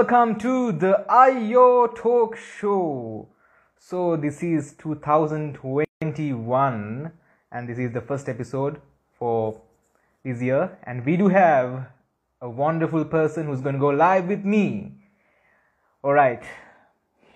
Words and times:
Welcome 0.00 0.32
to 0.38 0.72
the 0.72 1.04
IO 1.10 1.86
Talk 1.88 2.34
Show. 2.34 3.28
So, 3.78 4.16
this 4.16 4.42
is 4.42 4.72
2021, 4.78 7.12
and 7.52 7.68
this 7.68 7.78
is 7.78 7.92
the 7.92 8.00
first 8.00 8.30
episode 8.30 8.80
for 9.18 9.60
this 10.24 10.40
year. 10.40 10.78
And 10.84 11.04
we 11.04 11.18
do 11.18 11.28
have 11.28 11.88
a 12.40 12.48
wonderful 12.48 13.04
person 13.04 13.44
who's 13.44 13.60
going 13.60 13.74
to 13.74 13.78
go 13.78 13.90
live 13.90 14.26
with 14.26 14.42
me. 14.42 14.92
All 16.02 16.14
right, 16.14 16.42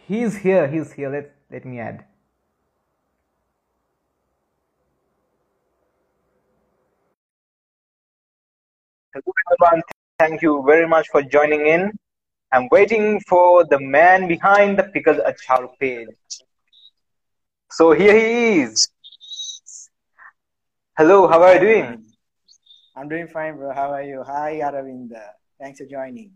he's 0.09 0.39
here. 0.39 0.67
He's 0.67 0.91
here. 0.91 1.11
Let 1.11 1.35
let 1.51 1.67
me 1.67 1.81
add. 1.81 2.07
Everyone. 9.15 9.83
Thank 10.19 10.41
you 10.41 10.65
very 10.67 10.89
much 10.89 11.09
for 11.09 11.21
joining 11.21 11.67
in. 11.67 11.93
I'm 12.55 12.69
waiting 12.71 13.19
for 13.29 13.65
the 13.65 13.81
man 13.81 14.29
behind 14.29 14.79
the 14.79 14.85
Pickled 14.85 15.19
Acharu 15.31 15.71
page. 15.81 16.07
So 17.73 17.91
here 17.91 18.17
he 18.17 18.61
is. 18.61 18.89
Hello, 20.97 21.27
how 21.27 21.43
are 21.43 21.55
you 21.55 21.61
doing? 21.61 22.05
I'm 22.95 23.09
doing 23.09 23.27
fine, 23.27 23.57
bro. 23.57 23.75
How 23.75 23.91
are 23.91 24.05
you? 24.05 24.23
Hi, 24.23 24.61
Aravinda. 24.63 25.31
Thanks 25.61 25.81
for 25.81 25.87
joining. 25.87 26.31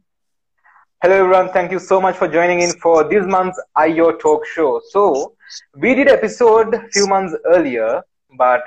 Hello, 1.03 1.15
everyone. 1.23 1.51
Thank 1.53 1.71
you 1.71 1.79
so 1.79 2.01
much 2.01 2.17
for 2.17 2.27
joining 2.27 2.62
in 2.62 2.73
for 2.81 3.05
this 3.05 3.25
month's 3.25 3.62
IO 3.77 4.11
Talk 4.17 4.45
Show. 4.45 4.81
So, 4.91 5.37
we 5.77 5.95
did 5.95 6.09
episode 6.09 6.75
a 6.75 6.89
few 6.89 7.07
months 7.07 7.37
earlier, 7.47 8.03
but 8.37 8.64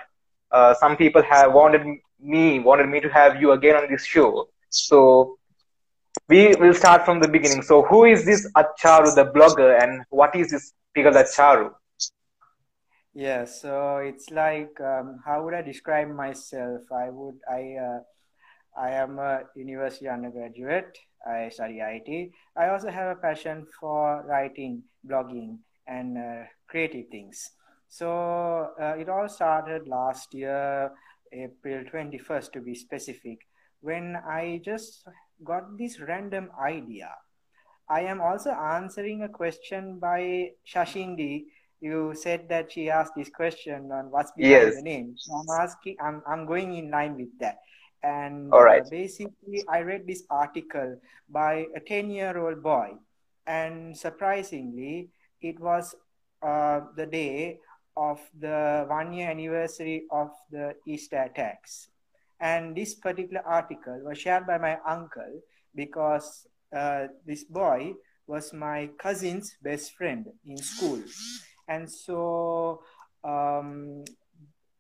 uh, 0.52 0.74
some 0.76 0.96
people 0.96 1.22
have 1.24 1.52
wanted 1.52 1.82
me 2.18 2.60
wanted 2.60 2.88
me 2.88 3.02
to 3.02 3.10
have 3.10 3.42
you 3.42 3.52
again 3.52 3.76
on 3.76 3.92
this 3.92 4.06
show. 4.06 4.48
So, 4.70 5.38
we 6.32 6.56
will 6.56 6.74
start 6.74 7.04
from 7.04 7.20
the 7.20 7.28
beginning. 7.28 7.62
So, 7.62 7.84
who 7.84 8.06
is 8.06 8.26
this 8.26 8.50
Acharu, 8.56 9.14
the 9.14 9.26
blogger, 9.36 9.72
and 9.84 10.04
what 10.10 10.34
is 10.34 10.50
this 10.50 10.74
Pickled 10.96 11.16
Acharu? 11.16 11.72
Yeah, 13.14 13.44
so 13.44 13.98
it's 13.98 14.32
like 14.32 14.80
um, 14.80 15.20
how 15.26 15.44
would 15.44 15.54
I 15.54 15.62
describe 15.62 16.08
myself? 16.08 16.82
I 16.90 17.10
would 17.10 17.40
I 17.60 17.62
uh, 17.88 18.00
I 18.78 18.92
am 18.92 19.20
a 19.20 19.42
university 19.58 20.08
undergraduate. 20.08 20.98
I 21.28 21.50
study 21.50 21.80
IT. 21.82 22.32
I 22.56 22.70
also 22.70 22.90
have 22.90 23.10
a 23.12 23.20
passion 23.20 23.68
for 23.80 24.24
writing, 24.26 24.84
blogging, 25.06 25.58
and 25.86 26.18
uh, 26.18 26.44
creative 26.68 27.10
things. 27.12 27.52
So 27.90 28.72
uh, 28.82 28.96
it 28.98 29.10
all 29.10 29.28
started 29.28 29.88
last 29.88 30.34
year, 30.34 30.92
April 31.34 31.84
21st 31.94 32.54
to 32.54 32.62
be 32.62 32.74
specific, 32.74 33.40
when 33.82 34.16
I 34.16 34.62
just 34.64 35.04
got 35.44 35.78
this 35.78 36.00
random 36.00 36.50
idea. 36.60 37.12
I 37.90 38.02
am 38.02 38.22
also 38.22 38.52
answering 38.52 39.24
a 39.24 39.30
question 39.30 40.00
by 40.00 40.52
Shashindi 40.66 41.46
you 41.82 42.14
said 42.16 42.48
that 42.48 42.72
she 42.72 42.90
asked 42.90 43.14
this 43.18 43.30
question 43.30 43.92
on 43.92 44.12
what's 44.12 44.32
behind 44.32 44.54
yes. 44.54 44.76
the 44.76 44.84
name. 44.84 45.16
So 45.18 45.34
I'm 45.34 45.50
asking, 45.50 45.98
I'm, 46.00 46.22
I'm 46.28 46.46
going 46.46 46.78
in 46.78 46.92
line 46.92 47.18
with 47.18 47.34
that. 47.40 47.58
And 48.04 48.54
All 48.54 48.64
right. 48.64 48.84
Uh, 48.84 48.90
basically, 48.90 49.64
I 49.68 49.80
read 49.80 50.06
this 50.08 50.24
article 50.30 51.02
by 51.28 51.66
a 51.76 51.80
10 51.80 52.12
year 52.12 52.38
old 52.38 52.62
boy. 52.62 52.94
And 53.48 53.98
surprisingly, 53.98 55.10
it 55.42 55.60
was 55.60 55.96
uh, 56.44 56.82
the 56.96 57.08
day 57.08 57.60
of 57.98 58.22
the 58.40 58.86
one 58.88 59.12
year 59.14 59.30
anniversary 59.30 60.06
of 60.12 60.30
the 60.52 60.76
Easter 60.86 61.18
attacks. 61.18 61.90
And 62.42 62.76
this 62.76 62.96
particular 62.96 63.42
article 63.46 64.02
was 64.04 64.18
shared 64.18 64.48
by 64.48 64.58
my 64.58 64.78
uncle 64.86 65.42
because 65.76 66.48
uh, 66.76 67.08
this 67.26 67.44
boy 67.44 67.94
was 68.28 68.52
my 68.52 68.90
cousin's 68.98 69.56
best 69.62 69.94
friend 69.94 70.26
in 70.46 70.58
school. 70.58 71.00
And 71.68 71.90
so 71.90 72.82
um, 73.24 74.04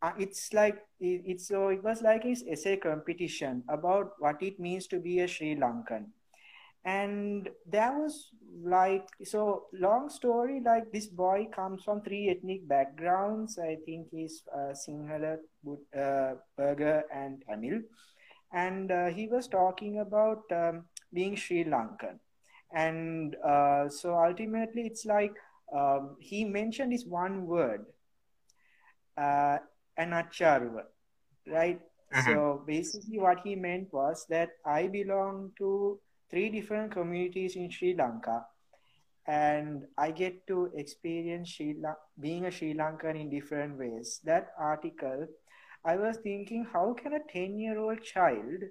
uh, 0.01 0.11
it's 0.17 0.53
like 0.53 0.77
it, 0.99 1.21
it's 1.25 1.47
so 1.47 1.69
it 1.69 1.83
was 1.83 2.01
like 2.01 2.23
his 2.23 2.43
essay 2.49 2.77
competition 2.77 3.63
about 3.69 4.13
what 4.19 4.41
it 4.41 4.59
means 4.59 4.87
to 4.87 4.99
be 4.99 5.19
a 5.19 5.27
Sri 5.27 5.55
Lankan, 5.55 6.05
and 6.83 7.49
there 7.67 7.93
was 7.93 8.29
like 8.63 9.07
so 9.23 9.65
long 9.73 10.09
story 10.09 10.61
like 10.65 10.91
this 10.91 11.07
boy 11.07 11.47
comes 11.53 11.83
from 11.83 12.01
three 12.01 12.29
ethnic 12.29 12.67
backgrounds. 12.67 13.59
I 13.59 13.77
think 13.85 14.07
he's 14.11 14.43
uh, 14.53 14.73
Sinhala, 14.73 15.37
uh, 15.97 16.33
Burgher, 16.57 17.03
and 17.13 17.43
Tamil, 17.47 17.81
and 18.53 18.91
uh, 18.91 19.07
he 19.07 19.27
was 19.27 19.47
talking 19.47 19.99
about 19.99 20.41
um, 20.51 20.85
being 21.13 21.35
Sri 21.35 21.63
Lankan, 21.65 22.17
and 22.73 23.35
uh, 23.45 23.87
so 23.87 24.17
ultimately 24.17 24.83
it's 24.83 25.05
like 25.05 25.33
um, 25.75 26.15
he 26.19 26.43
mentioned 26.43 26.93
this 26.93 27.05
one 27.05 27.45
word, 27.45 27.85
uh, 29.17 29.59
anacharuva, 29.99 30.85
right? 31.47 31.79
Mm-hmm. 32.13 32.33
So 32.33 32.63
basically, 32.65 33.19
what 33.19 33.39
he 33.43 33.55
meant 33.55 33.93
was 33.93 34.25
that 34.29 34.49
I 34.65 34.87
belong 34.87 35.51
to 35.59 35.99
three 36.31 36.49
different 36.49 36.93
communities 36.93 37.57
in 37.57 37.71
Sri 37.71 37.95
Lanka, 37.95 38.45
and 39.27 39.83
I 39.97 40.11
get 40.11 40.47
to 40.47 40.71
experience 40.75 41.49
Sri 41.51 41.75
La- 41.79 42.01
being 42.19 42.45
a 42.45 42.51
Sri 42.51 42.73
Lankan 42.73 43.19
in 43.19 43.29
different 43.29 43.77
ways. 43.77 44.19
That 44.25 44.51
article, 44.59 45.27
I 45.85 45.97
was 45.97 46.17
thinking, 46.17 46.65
how 46.73 46.93
can 46.93 47.13
a 47.13 47.19
10 47.31 47.59
year 47.59 47.79
old 47.79 48.03
child, 48.03 48.63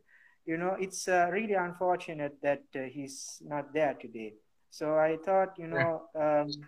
you 0.46 0.56
know, 0.58 0.76
it's 0.80 1.08
uh, 1.08 1.28
really 1.32 1.54
unfortunate 1.54 2.36
that 2.42 2.64
uh, 2.76 2.80
he's 2.92 3.40
not 3.44 3.72
there 3.74 3.94
today. 3.94 4.34
So 4.70 4.96
I 4.98 5.18
thought, 5.24 5.54
you 5.58 5.68
know, 5.68 6.02
um, 6.18 6.66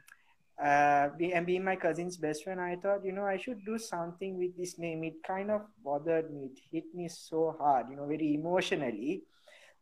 uh, 0.62 1.08
and 1.34 1.46
being 1.46 1.64
my 1.64 1.76
cousin's 1.76 2.16
best 2.16 2.44
friend, 2.44 2.60
I 2.60 2.76
thought, 2.76 3.04
you 3.04 3.12
know, 3.12 3.24
I 3.26 3.36
should 3.36 3.64
do 3.64 3.78
something 3.78 4.38
with 4.38 4.56
this 4.56 4.78
name. 4.78 5.02
It 5.04 5.14
kind 5.26 5.50
of 5.50 5.62
bothered 5.84 6.32
me. 6.32 6.50
It 6.52 6.60
hit 6.70 6.84
me 6.94 7.08
so 7.08 7.56
hard, 7.58 7.86
you 7.90 7.96
know, 7.96 8.06
very 8.06 8.34
emotionally. 8.34 9.22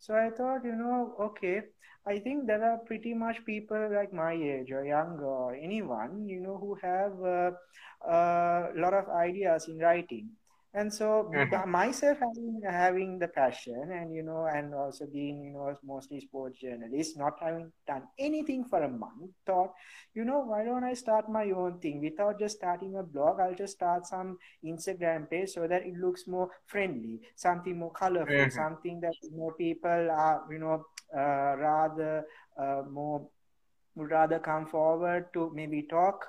So 0.01 0.15
I 0.17 0.31
thought, 0.31 0.65
you 0.65 0.75
know, 0.75 1.15
okay, 1.21 1.63
I 2.07 2.19
think 2.19 2.47
there 2.47 2.65
are 2.65 2.79
pretty 2.79 3.15
much 3.15 3.45
people 3.45 3.91
like 3.95 4.13
my 4.13 4.33
age 4.33 4.73
or 4.73 4.85
younger 4.85 5.27
or 5.27 5.55
anyone, 5.55 6.27
you 6.27 6.41
know, 6.41 6.59
who 6.59 6.75
have 6.83 7.13
uh, 7.23 7.51
uh, 8.11 8.73
a 8.75 8.79
lot 8.81 8.95
of 8.95 9.09
ideas 9.11 9.69
in 9.69 9.79
writing 9.79 10.31
and 10.73 10.93
so 10.93 11.29
mm-hmm. 11.35 11.71
myself 11.71 12.19
having 12.21 12.61
having 12.65 13.19
the 13.19 13.27
passion 13.27 13.91
and 13.93 14.15
you 14.15 14.23
know 14.23 14.47
and 14.55 14.73
also 14.73 15.05
being 15.07 15.43
you 15.43 15.53
know 15.53 15.75
mostly 15.85 16.21
sports 16.21 16.61
journalist 16.61 17.19
not 17.19 17.35
having 17.41 17.73
done 17.89 18.03
anything 18.19 18.65
for 18.65 18.85
a 18.85 18.89
month 18.89 19.31
thought 19.45 19.73
you 20.15 20.25
know 20.25 20.39
why 20.39 20.65
don't 20.65 20.85
i 20.85 20.95
start 20.95 21.29
my 21.29 21.51
own 21.51 21.79
thing 21.81 22.01
without 22.01 22.39
just 22.39 22.57
starting 22.59 22.97
a 22.97 23.03
blog 23.03 23.41
i'll 23.41 23.55
just 23.55 23.73
start 23.73 24.07
some 24.07 24.39
instagram 24.65 25.29
page 25.29 25.49
so 25.49 25.67
that 25.67 25.85
it 25.85 25.95
looks 25.97 26.29
more 26.29 26.49
friendly 26.67 27.21
something 27.35 27.77
more 27.77 27.93
colorful 27.93 28.33
mm-hmm. 28.33 28.51
something 28.51 29.01
that 29.01 29.15
more 29.35 29.55
people 29.55 30.11
are 30.11 30.45
you 30.51 30.59
know 30.59 30.85
uh, 31.17 31.57
rather 31.59 32.25
uh, 32.57 32.83
more 32.89 33.27
would 33.97 34.11
rather 34.11 34.39
come 34.39 34.67
forward 34.67 35.27
to 35.33 35.51
maybe 35.53 35.83
talk 35.83 36.27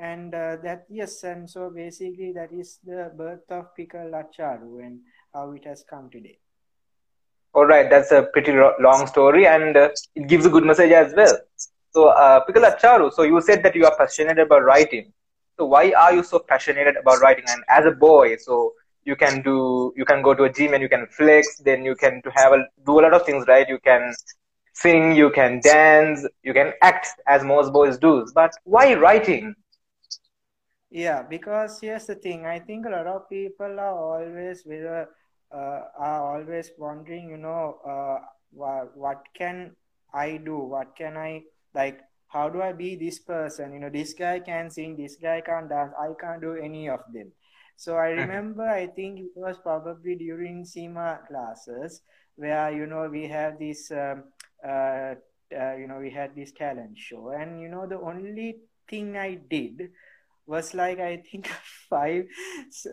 and 0.00 0.34
uh, 0.34 0.56
that 0.62 0.86
yes 0.88 1.22
and 1.24 1.48
so 1.48 1.70
basically 1.70 2.32
that 2.32 2.52
is 2.52 2.78
the 2.84 3.12
birth 3.16 3.50
of 3.50 3.74
Pickled 3.76 4.12
Acharu 4.12 4.82
and 4.84 5.00
how 5.34 5.52
it 5.52 5.64
has 5.66 5.84
come 5.88 6.08
today. 6.10 6.38
All 7.54 7.66
right 7.66 7.90
that's 7.90 8.10
a 8.10 8.22
pretty 8.32 8.52
long 8.80 9.06
story 9.06 9.46
and 9.46 9.76
uh, 9.76 9.90
it 10.14 10.26
gives 10.26 10.46
a 10.46 10.48
good 10.48 10.64
message 10.64 10.92
as 10.92 11.12
well. 11.14 11.36
So 11.92 12.08
uh, 12.08 12.44
Acharu 12.46 13.12
so 13.12 13.22
you 13.24 13.40
said 13.42 13.62
that 13.62 13.74
you 13.74 13.84
are 13.84 13.96
passionate 13.96 14.38
about 14.38 14.64
writing. 14.64 15.12
So 15.58 15.66
why 15.66 15.92
are 15.92 16.14
you 16.14 16.22
so 16.22 16.38
passionate 16.38 16.96
about 16.96 17.20
writing? 17.20 17.44
And 17.48 17.62
as 17.68 17.84
a 17.84 17.90
boy 17.90 18.36
so 18.38 18.72
you 19.04 19.16
can 19.16 19.42
do 19.42 19.92
you 19.96 20.06
can 20.06 20.22
go 20.22 20.32
to 20.34 20.44
a 20.44 20.52
gym 20.52 20.72
and 20.72 20.82
you 20.82 20.88
can 20.88 21.06
flex 21.08 21.58
then 21.58 21.84
you 21.84 21.94
can 21.94 22.22
to 22.22 22.30
have 22.34 22.52
a 22.52 22.64
do 22.86 23.00
a 23.00 23.02
lot 23.02 23.12
of 23.12 23.26
things 23.26 23.44
right? 23.46 23.68
You 23.68 23.78
can 23.84 24.14
sing 24.72 25.14
you 25.14 25.28
can 25.30 25.60
dance 25.60 26.26
you 26.42 26.54
can 26.54 26.72
act 26.80 27.08
as 27.26 27.44
most 27.44 27.70
boys 27.70 27.98
do. 27.98 28.26
But 28.34 28.52
why 28.64 28.94
writing 28.94 29.54
yeah, 30.90 31.22
because 31.22 31.78
here's 31.80 32.06
the 32.06 32.16
thing. 32.16 32.46
I 32.46 32.58
think 32.58 32.86
a 32.86 32.90
lot 32.90 33.06
of 33.06 33.28
people 33.28 33.78
are 33.78 33.96
always 33.96 34.64
with 34.66 34.84
a, 34.84 35.06
uh, 35.52 35.80
are 35.98 36.36
always 36.36 36.70
wondering, 36.76 37.30
you 37.30 37.36
know, 37.36 37.78
uh, 37.86 38.26
what 38.50 38.96
what 38.96 39.24
can 39.34 39.76
I 40.12 40.38
do? 40.38 40.58
What 40.58 40.96
can 40.96 41.16
I 41.16 41.42
like? 41.74 42.00
How 42.26 42.48
do 42.48 42.62
I 42.62 42.72
be 42.72 42.96
this 42.96 43.20
person? 43.20 43.72
You 43.72 43.80
know, 43.80 43.90
this 43.90 44.14
guy 44.14 44.40
can 44.40 44.70
sing, 44.70 44.96
this 44.96 45.16
guy 45.16 45.40
can 45.40 45.68
dance. 45.68 45.92
I 45.98 46.10
can't 46.20 46.40
do 46.40 46.54
any 46.54 46.88
of 46.88 47.00
them. 47.12 47.32
So 47.76 47.96
I 47.96 48.10
mm-hmm. 48.10 48.20
remember, 48.20 48.68
I 48.68 48.86
think 48.86 49.20
it 49.20 49.30
was 49.34 49.58
probably 49.58 50.14
during 50.16 50.64
SEMA 50.64 51.20
classes 51.28 52.02
where 52.36 52.70
you 52.72 52.86
know 52.86 53.08
we 53.08 53.28
have 53.28 53.58
this, 53.58 53.90
um, 53.90 54.24
uh, 54.66 55.14
uh, 55.54 55.74
you 55.76 55.86
know, 55.86 55.98
we 56.00 56.10
had 56.10 56.34
this 56.34 56.52
talent 56.52 56.98
show, 56.98 57.30
and 57.30 57.60
you 57.60 57.68
know 57.68 57.86
the 57.86 58.00
only 58.00 58.58
thing 58.88 59.16
I 59.16 59.34
did 59.48 59.90
was 60.46 60.74
like 60.74 60.98
I 60.98 61.22
think 61.30 61.48
five 61.90 62.26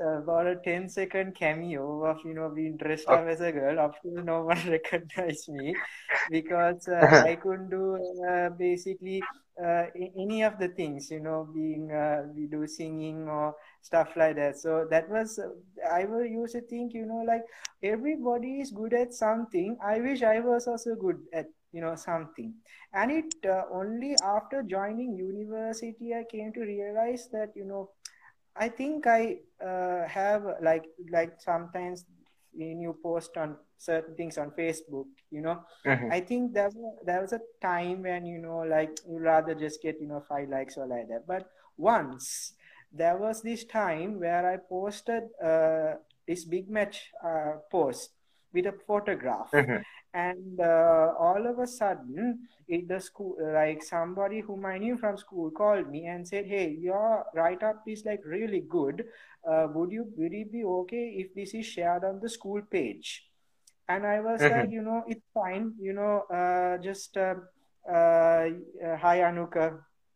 about 0.02 0.48
a 0.48 0.56
10 0.64 0.90
second 0.90 1.36
cameo 1.36 2.04
of 2.06 2.18
you 2.26 2.34
know 2.34 2.50
being 2.50 2.78
dressed 2.78 3.12
up 3.12 3.28
as 3.28 3.42
a 3.42 3.52
girl 3.52 3.80
of 3.80 3.92
course 4.02 4.24
no 4.24 4.44
one 4.44 4.60
recognized 4.70 5.50
me 5.50 5.76
because 6.30 6.88
uh, 6.88 7.12
i 7.26 7.36
couldn't 7.36 7.70
do 7.70 7.98
uh, 8.30 8.50
basically 8.50 9.28
uh, 9.64 9.86
any 9.96 10.44
of 10.44 10.58
the 10.60 10.68
things 10.70 11.10
you 11.10 11.20
know 11.20 11.48
being 11.54 11.92
uh, 11.92 12.24
we 12.36 12.46
do 12.48 12.68
singing 12.68 13.28
or 13.28 13.56
stuff 13.82 14.10
like 14.16 14.36
that. 14.36 14.58
So 14.58 14.86
that 14.92 15.10
was 15.10 15.40
uh, 15.40 15.50
i 15.92 16.06
will 16.06 16.26
used 16.26 16.54
to 16.54 16.62
think 16.62 16.94
you 16.94 17.06
know 17.06 17.24
like 17.26 17.44
everybody 17.82 18.60
is 18.62 18.72
good 18.72 18.94
at 18.94 19.14
something. 19.14 19.78
I 19.84 20.00
wish 20.00 20.22
i 20.22 20.40
was 20.40 20.68
also 20.68 20.96
good 20.96 21.18
at 21.34 21.48
you 21.72 21.82
know 21.82 21.96
something. 21.96 22.54
And 22.94 23.12
it 23.12 23.34
uh, 23.48 23.64
only 23.72 24.16
after 24.24 24.64
joining 24.64 25.16
university 25.16 26.14
i 26.14 26.24
came 26.32 26.52
to 26.54 26.62
realize 26.62 27.30
that 27.32 27.52
you 27.56 27.66
know 27.66 27.90
i 28.56 28.68
think 28.70 29.08
i 29.08 29.38
uh, 29.66 30.08
have 30.08 30.44
like 30.62 30.86
like 31.12 31.34
sometimes 31.40 32.06
when 32.54 32.82
you 32.82 32.96
post 33.04 33.38
on 33.38 33.56
certain 33.78 34.16
things 34.16 34.38
on 34.38 34.52
facebook 34.52 35.06
you 35.32 35.42
know 35.42 35.60
Mhm. 35.86 36.12
i 36.12 36.20
think 36.20 36.54
there 36.54 36.70
was, 36.74 36.96
there 37.06 37.22
was 37.22 37.34
a 37.34 37.42
time 37.62 38.04
when 38.04 38.26
you 38.26 38.40
know 38.40 38.60
like 38.60 38.92
you 39.08 39.20
rather 39.20 39.54
just 39.56 39.82
get 39.82 40.00
you 40.02 40.08
know 40.08 40.24
five 40.28 40.50
likes 40.50 40.78
or 40.78 40.88
like 40.88 41.08
that. 41.10 41.28
But 41.28 41.50
once 41.78 42.54
there 42.92 43.18
was 43.18 43.42
this 43.42 43.66
time 43.66 44.20
where 44.20 44.50
i 44.50 44.58
posted 44.58 45.24
uh, 45.44 45.96
this 46.28 46.46
big 46.46 46.70
match 46.70 47.12
uh, 47.24 47.54
post 47.72 48.12
with 48.58 48.68
a 48.74 48.76
photograph. 48.92 49.52
Mhm. 49.62 49.84
and 50.20 50.62
uh, 50.66 51.08
all 51.26 51.48
of 51.50 51.58
a 51.64 51.66
sudden 51.72 52.30
it 52.76 52.84
the 52.92 53.00
school 53.08 53.34
like 53.56 53.84
somebody 53.88 54.40
whom 54.48 54.66
i 54.70 54.78
knew 54.84 54.96
from 55.02 55.18
school 55.24 55.52
called 55.60 55.90
me 55.96 56.02
and 56.14 56.28
said 56.32 56.46
hey 56.54 56.64
your 56.86 57.26
write-up 57.40 57.84
is 57.96 58.04
like 58.06 58.24
really 58.36 58.62
good. 58.78 59.04
Uh, 59.52 59.68
would 59.76 59.92
you 59.98 60.06
would 60.18 60.34
it 60.42 60.52
be 60.52 60.64
okay 60.78 61.04
if 61.24 61.34
this 61.40 61.54
is 61.62 61.66
shared 61.76 62.04
on 62.12 62.20
the 62.26 62.30
school 62.38 62.62
page? 62.78 63.12
And 63.90 64.06
i 64.14 64.20
was 64.30 64.42
Mhm. 64.42 64.50
like 64.56 64.72
you 64.78 64.82
know 64.88 65.04
it's 65.08 65.28
fine. 65.42 65.74
You 65.90 65.94
know 66.00 66.14
uh, 66.40 66.78
just 66.90 67.18
uh, 67.18 67.36
uh, 67.98 68.50
hi 69.06 69.18
anuka. 69.30 69.68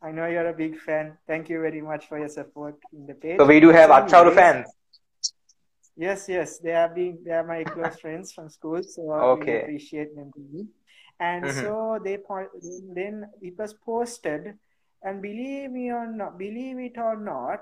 I 0.01 0.11
know 0.11 0.25
you're 0.25 0.47
a 0.49 0.53
big 0.53 0.77
fan. 0.87 1.17
Thank 1.27 1.49
you 1.49 1.61
very 1.61 1.81
much 1.81 2.07
for 2.07 2.17
your 2.19 2.29
support 2.29 2.75
in 2.93 3.05
the 3.05 3.13
page. 3.25 3.37
So 3.39 3.45
we 3.45 3.59
do 3.59 3.69
have 3.69 3.89
So 3.89 3.95
Acharu 3.99 4.31
anyways, 4.31 4.35
fans. 4.35 4.67
Yes, 5.95 6.27
yes, 6.29 6.59
they 6.59 6.73
are 6.73 6.89
being 6.89 7.19
they 7.23 7.31
are 7.31 7.45
my 7.45 7.63
close 7.65 7.97
friends 7.99 8.31
from 8.33 8.49
school, 8.49 8.81
so 8.83 9.11
I 9.11 9.25
really 9.25 9.51
Okay. 9.51 9.55
appreciate 9.55 10.15
them. 10.15 10.31
And 11.19 11.49
Mhm. 11.49 11.49
so 11.49 11.99
they 12.03 12.17
point 12.17 12.49
then 12.95 13.25
it 13.41 13.57
was 13.57 13.73
posted, 13.73 14.57
and 15.03 15.21
believe 15.21 15.71
me 15.71 15.91
or 15.91 16.07
not, 16.11 16.37
believe 16.39 16.79
it 16.79 16.97
or 16.97 17.17
not, 17.17 17.59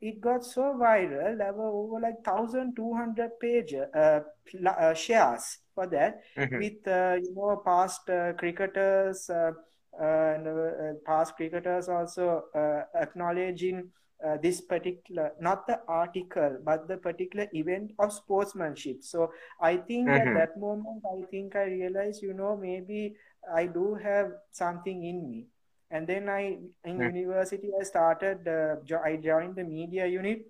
it 0.00 0.20
got 0.20 0.44
so 0.44 0.74
viral. 0.78 1.38
There 1.38 1.52
were 1.52 1.68
over 1.70 2.00
like 2.00 2.22
thousand 2.24 2.76
two 2.76 2.92
hundred 2.94 3.38
page 3.40 3.74
uh, 3.74 4.20
uh, 4.66 4.94
shares 4.94 5.58
for 5.74 5.86
that 5.88 6.20
Mhm. 6.36 6.62
with 6.62 6.86
uh, 6.86 7.16
you 7.22 7.32
know 7.34 7.62
past 7.64 8.08
uh, 8.10 8.32
cricketers 8.34 9.30
uh, 9.30 9.52
uh, 10.00 10.04
and 10.04 10.46
uh, 10.48 10.92
past 11.06 11.36
cricketers 11.36 11.88
also 11.88 12.44
uh, 12.54 12.82
acknowledging 13.00 13.90
uh, 14.26 14.36
this 14.42 14.60
particular 14.60 15.32
not 15.40 15.66
the 15.66 15.80
article 15.88 16.58
but 16.64 16.86
the 16.88 16.96
particular 16.96 17.46
event 17.54 17.92
of 17.98 18.12
sportsmanship 18.12 19.02
so 19.02 19.30
i 19.60 19.76
think 19.76 20.16
at 20.16 20.32
Mhm. 20.32 20.34
that 20.34 20.56
moment 20.58 21.02
i 21.14 21.22
think 21.30 21.56
i 21.56 21.64
realized 21.64 22.22
you 22.22 22.34
know 22.34 22.56
maybe 22.56 23.14
i 23.54 23.66
do 23.66 23.94
have 23.94 24.30
something 24.52 25.04
in 25.04 25.28
me 25.30 25.46
and 25.90 26.06
then 26.06 26.28
i 26.28 26.58
in 26.84 26.96
Mhm. 26.96 27.10
university 27.12 27.70
i 27.80 27.82
started 27.84 28.46
uh, 28.48 28.76
jo- 28.84 29.02
i 29.04 29.16
joined 29.16 29.56
the 29.56 29.64
media 29.64 30.06
unit 30.06 30.46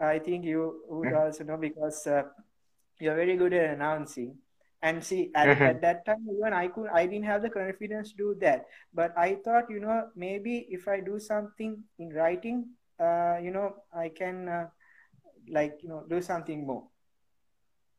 i 0.00 0.18
think 0.18 0.44
you 0.44 0.82
would 0.88 1.12
Mhm. 1.12 1.20
also 1.22 1.44
know 1.44 1.56
because 1.56 2.06
uh, 2.06 2.22
you're 3.00 3.16
very 3.16 3.36
good 3.36 3.52
at 3.52 3.70
announcing 3.70 4.36
and 4.82 5.02
see 5.02 5.30
at, 5.34 5.50
Mhm. 5.50 5.64
at 5.64 5.80
that 5.82 6.04
time 6.06 6.24
even 6.36 6.52
i 6.52 6.68
could 6.68 6.88
i 6.94 7.06
didn't 7.06 7.24
have 7.24 7.42
the 7.42 7.50
confidence 7.50 8.10
to 8.10 8.16
do 8.16 8.36
that 8.40 8.66
but 8.92 9.16
i 9.18 9.34
thought 9.44 9.70
you 9.70 9.80
know 9.80 10.08
maybe 10.16 10.66
if 10.70 10.86
i 10.88 11.00
do 11.00 11.18
something 11.18 11.82
in 11.98 12.10
writing 12.10 12.64
uh, 13.00 13.38
you 13.42 13.50
know 13.50 13.74
i 13.92 14.08
can 14.08 14.48
uh, 14.48 14.66
like 15.48 15.78
you 15.82 15.88
know 15.88 16.04
do 16.08 16.20
something 16.22 16.66
more 16.66 16.84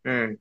Mm. 0.06 0.38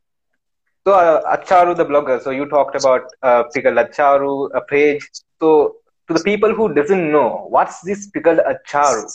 So 0.86 0.92
uh, 0.92 1.36
Acharu 1.36 1.74
the 1.74 1.86
blogger. 1.86 2.22
So 2.22 2.30
you 2.30 2.46
talked 2.46 2.76
about 2.76 3.02
uh, 3.22 3.44
Pickle 3.54 3.72
Acharu, 3.72 4.50
a 4.54 4.60
page. 4.60 5.08
So 5.40 5.76
to 6.08 6.14
the 6.14 6.22
people 6.22 6.54
who 6.54 6.74
doesn't 6.74 7.10
know, 7.10 7.46
what's 7.48 7.80
this 7.80 8.08
pickled 8.08 8.40
Acharu? 8.40 9.10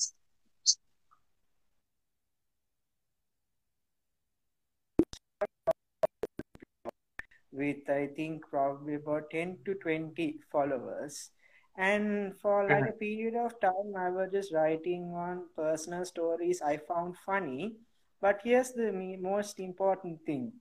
with 7.52 7.90
I 7.90 8.08
think 8.16 8.44
probably 8.50 8.96
about 8.96 9.30
10 9.32 9.58
to 9.66 9.74
20 9.76 10.40
followers. 10.52 11.32
And 11.80 12.38
for 12.40 12.68
like 12.68 12.82
Mhm. 12.82 12.90
a 12.90 12.94
period 12.94 13.36
of 13.36 13.60
time, 13.60 13.96
I 13.98 14.12
was 14.12 14.30
just 14.32 14.54
writing 14.54 15.06
on 15.16 15.50
personal 15.56 16.06
stories 16.06 16.62
I 16.62 16.78
found 16.78 17.18
funny. 17.26 17.78
But 18.22 18.42
here's 18.44 18.74
the 18.74 18.92
most 19.20 19.60
important 19.60 20.26
thing. 20.28 20.54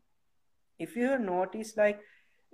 If 0.79 0.97
you 0.97 1.19
notice, 1.19 1.77
like 1.77 2.01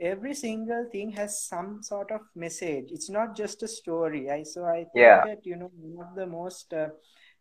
every 0.01 0.35
single 0.35 0.87
thing 0.91 1.11
has 1.13 1.43
some 1.45 1.83
sort 1.83 2.11
of 2.13 2.23
message. 2.35 2.91
It's 2.91 3.11
not 3.11 3.37
just 3.37 3.63
a 3.63 3.69
story. 3.69 4.31
I 4.31 4.43
so 4.45 4.65
I 4.65 4.87
think 4.95 4.97
Yeah. 5.03 5.25
that 5.25 5.47
you 5.47 5.57
know 5.57 5.71
one 5.75 6.07
of 6.09 6.15
the 6.17 6.27
most 6.27 6.73
uh, 6.75 6.89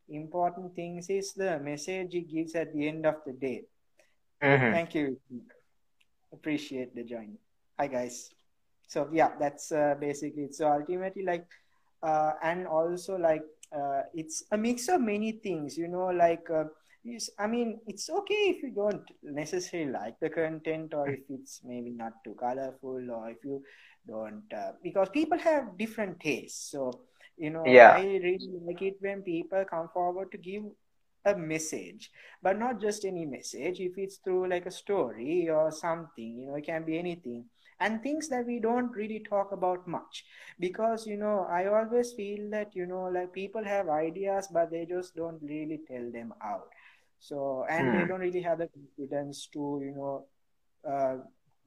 important 0.10 0.76
things 0.76 1.10
is 1.10 1.34
the 1.34 1.60
message 1.60 2.16
it 2.16 2.30
gives 2.30 2.56
at 2.56 2.74
the 2.74 2.88
end 2.88 3.06
of 3.06 3.16
the 3.26 3.34
day. 3.34 3.64
Mhm. 4.42 4.72
Thank 4.74 4.96
you. 4.96 5.20
Appreciate 6.34 6.94
the 6.96 7.04
join. 7.06 7.38
Hi 7.80 7.88
guys. 7.88 8.34
So 8.88 9.10
yeah, 9.12 9.32
that's 9.40 9.72
uh, 9.72 9.96
basically 10.00 10.44
it. 10.44 10.56
So 10.56 10.72
ultimately, 10.72 11.24
like, 11.24 11.46
uh, 12.04 12.32
and 12.44 12.68
also 12.68 13.16
like, 13.18 13.44
uh, 13.76 14.02
it's 14.14 14.44
a 14.52 14.58
mix 14.58 14.88
of 14.90 15.02
many 15.02 15.34
things. 15.34 15.78
You 15.78 15.88
know, 15.88 16.08
like, 16.08 16.48
uh, 16.50 16.66
I 17.40 17.48
mean, 17.48 17.80
it's 17.88 18.10
okay 18.10 18.42
if 18.54 18.64
you 18.64 18.72
don't 18.72 19.04
necessarily 19.24 19.92
like 19.92 20.20
the 20.20 20.30
content, 20.30 20.94
or 20.94 21.10
if 21.10 21.20
it's 21.30 21.62
maybe 21.66 21.92
not 21.92 22.14
too 22.24 22.36
colorful, 22.40 23.10
or 23.12 23.30
if 23.30 23.38
you 23.44 23.62
don't, 24.08 24.44
uh, 24.56 24.72
because 24.84 25.10
people 25.10 25.38
have 25.40 25.78
different 25.78 26.20
tastes. 26.20 26.72
So 26.72 27.02
you 27.38 27.50
know, 27.50 27.72
Yeah. 27.72 27.94
I 27.94 28.00
really 28.24 28.60
like 28.66 28.82
it 28.82 28.98
when 29.02 29.22
people 29.24 29.64
come 29.70 29.90
forward 29.94 30.32
to 30.32 30.38
give 30.38 30.64
a 31.26 31.36
message 31.36 32.12
but 32.42 32.58
not 32.60 32.80
just 32.82 33.06
any 33.06 33.26
message 33.26 33.80
if 33.80 33.98
it's 33.98 34.18
through 34.18 34.48
like 34.50 34.66
a 34.66 34.72
story 34.72 35.48
or 35.50 35.72
something 35.72 36.38
you 36.40 36.48
know 36.48 36.56
it 36.56 36.66
can 36.66 36.84
be 36.84 36.98
anything 37.00 37.46
and 37.80 38.02
things 38.02 38.30
that 38.30 38.46
we 38.46 38.60
don't 38.60 38.92
really 38.96 39.20
talk 39.30 39.52
about 39.52 39.88
much. 39.88 40.26
Because 40.60 41.06
you 41.08 41.18
know 41.18 41.48
i 41.50 41.66
always 41.66 42.14
feel 42.14 42.50
that 42.52 42.76
you 42.76 42.86
know 42.86 43.04
like 43.06 43.34
people 43.34 43.64
have 43.64 43.90
ideas 43.90 44.48
but 44.54 44.72
they 44.72 44.86
just 44.86 45.16
don't 45.16 45.42
really 45.42 45.80
tell 45.88 46.12
them 46.12 46.34
out. 46.44 46.68
So 47.20 47.66
and 47.70 47.94
they 47.94 48.04
Mm. 48.04 48.08
don't 48.08 48.20
really 48.20 48.42
have 48.42 48.60
the 48.60 48.68
confidence 48.68 49.48
to 49.54 49.82
you 49.84 49.94
know 49.96 50.26
uh, 50.90 51.18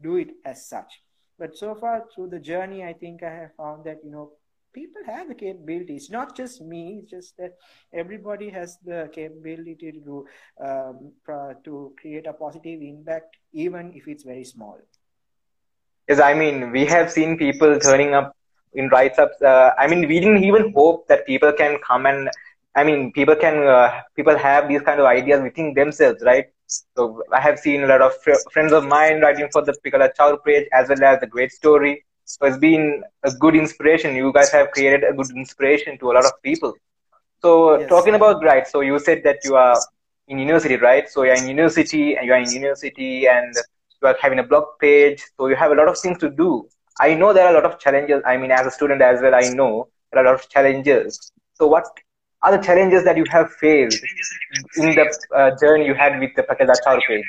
do 0.03 0.17
it 0.17 0.31
as 0.45 0.69
such. 0.69 1.03
But 1.39 1.57
so 1.57 1.75
far 1.75 2.05
through 2.15 2.29
the 2.31 2.41
journey 2.41 2.83
i 2.85 2.93
think 2.93 3.23
i 3.23 3.31
have 3.31 3.55
found 3.57 3.85
that 3.85 3.99
you 4.05 4.11
know 4.11 4.33
people 4.73 5.03
have 5.07 5.29
the 5.29 5.35
capabilities. 5.35 6.11
Not 6.11 6.37
just 6.37 6.61
me 6.61 7.01
it's 7.03 7.11
just 7.11 7.37
that 7.39 7.55
everybody 7.93 8.51
has 8.51 8.79
the 8.85 9.11
capability 9.13 9.93
to 9.93 10.01
do 10.01 10.27
um, 10.63 11.13
to 11.65 11.95
create 12.01 12.27
a 12.27 12.33
positive 12.33 12.81
impact 12.83 13.37
even 13.53 13.93
if 13.95 14.07
it's 14.09 14.25
very 14.25 14.45
small 14.45 14.79
Yes, 16.09 16.21
I 16.21 16.35
mean, 16.35 16.71
we 16.71 16.85
have 16.87 17.11
seen 17.11 17.37
people 17.37 17.79
turning 17.79 18.15
up 18.15 18.35
in 18.75 18.89
write 18.89 19.19
ups. 19.19 19.41
Uh, 19.43 19.71
I 19.79 19.87
mean, 19.87 20.07
we 20.09 20.21
didn't 20.21 20.45
even 20.45 20.73
hope 20.75 21.07
that 21.09 21.27
people 21.27 21.53
can 21.53 21.79
come 21.87 22.07
and, 22.07 22.31
I 22.75 22.85
mean, 22.85 23.13
people 23.13 23.35
can, 23.37 23.67
uh, 23.67 24.01
people 24.17 24.37
have 24.37 24.69
these 24.69 24.83
kind 24.83 25.01
of 25.01 25.07
ideas 25.07 25.41
within 25.43 25.75
themselves, 25.75 26.23
right? 26.25 26.47
So 26.97 27.23
I 27.33 27.41
have 27.41 27.59
seen 27.59 27.85
a 27.85 27.87
lot 27.87 28.03
of 28.03 28.13
fr- 28.23 28.43
friends 28.53 28.73
of 28.73 28.85
mine 28.85 29.21
writing 29.21 29.49
for 29.53 29.63
the 29.65 29.75
Pickle 29.75 30.01
Acharu 30.01 30.39
page 30.45 30.67
as 30.73 30.89
well 30.89 31.03
as 31.05 31.21
the 31.21 31.27
great 31.27 31.53
story. 31.53 32.05
So 32.39 32.47
it's 32.47 32.59
been 32.59 33.03
a 33.25 33.31
good 33.31 33.55
inspiration. 33.55 34.15
You 34.15 34.33
guys 34.33 34.51
have 34.53 34.71
created 34.71 35.05
a 35.05 35.13
good 35.13 35.31
inspiration 35.37 35.99
to 35.99 36.11
a 36.11 36.15
lot 36.15 36.25
of 36.27 36.33
people. 36.43 36.75
So 37.43 37.85
yes 37.85 37.89
talking 37.89 38.15
about 38.15 38.43
right, 38.43 38.67
so 38.67 38.81
you 38.81 38.99
said 38.99 39.23
that 39.25 39.39
you 39.45 39.57
are 39.57 39.85
in 40.29 40.39
university, 40.39 40.77
right? 40.77 41.09
So 41.09 41.23
you're 41.23 41.35
in 41.35 41.47
university 41.49 42.17
and 42.17 42.27
you 42.27 42.33
are 42.33 42.39
in 42.39 42.53
university 42.53 43.27
and 43.29 43.57
you 44.07 44.15
are 44.15 44.19
having 44.21 44.39
a 44.39 44.43
blog 44.43 44.65
page. 44.81 45.25
So 45.37 45.49
you 45.49 45.57
have 45.57 45.73
a 45.73 45.75
lot 45.75 45.89
of 45.89 45.99
things 45.99 46.19
to 46.19 46.31
do. 46.31 46.69
I 47.01 47.15
know 47.15 47.33
there 47.33 47.47
are 47.47 47.51
a 47.51 47.55
lot 47.55 47.65
of 47.71 47.79
challenges. 47.79 48.23
I 48.27 48.37
mean, 48.37 48.51
as 48.51 48.67
a 48.67 48.71
student 48.71 49.03
as 49.03 49.21
well, 49.21 49.35
I 49.35 49.49
know 49.51 49.89
there 50.13 50.23
are 50.23 50.27
a 50.27 50.31
lot 50.31 50.41
of 50.41 50.49
challenges. 50.49 51.33
So 51.55 51.67
what 51.67 51.85
are 52.43 52.57
the 52.57 52.63
challenges 52.63 53.05
that 53.05 53.17
you 53.17 53.25
have 53.31 53.53
faced 53.53 54.03
in 54.77 54.95
the 54.95 55.07
uh, 55.35 55.51
journey 55.61 55.87
you 55.87 55.95
had 55.95 56.21
with 56.21 56.31
the 56.37 56.45
Pickle 56.45 56.67
Acharu 56.69 57.01
page? 57.09 57.25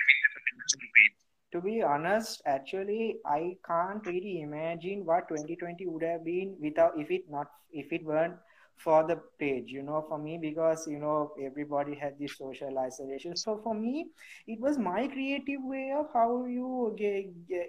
to 1.53 1.61
be 1.61 1.81
honest 1.81 2.41
actually 2.45 3.17
i 3.25 3.55
can't 3.67 4.05
really 4.05 4.41
imagine 4.41 5.05
what 5.05 5.27
2020 5.29 5.85
would 5.87 6.03
have 6.03 6.23
been 6.25 6.55
without 6.61 6.91
if 6.97 7.09
it 7.09 7.23
not 7.29 7.47
if 7.71 7.91
it 7.91 8.03
weren't 8.05 8.35
for 8.77 9.03
the 9.07 9.17
page 9.39 9.71
you 9.71 9.81
know 9.83 10.05
for 10.07 10.17
me 10.19 10.37
because 10.37 10.87
you 10.87 10.99
know 10.99 11.31
everybody 11.43 11.95
had 11.95 12.17
this 12.19 12.37
social 12.37 12.77
isolation. 12.77 13.35
So 13.35 13.57
for 13.63 13.73
me 13.73 14.07
it 14.47 14.59
was 14.59 14.77
my 14.77 15.07
creative 15.07 15.61
way 15.63 15.91
of 15.97 16.07
how 16.13 16.45
you 16.45 16.95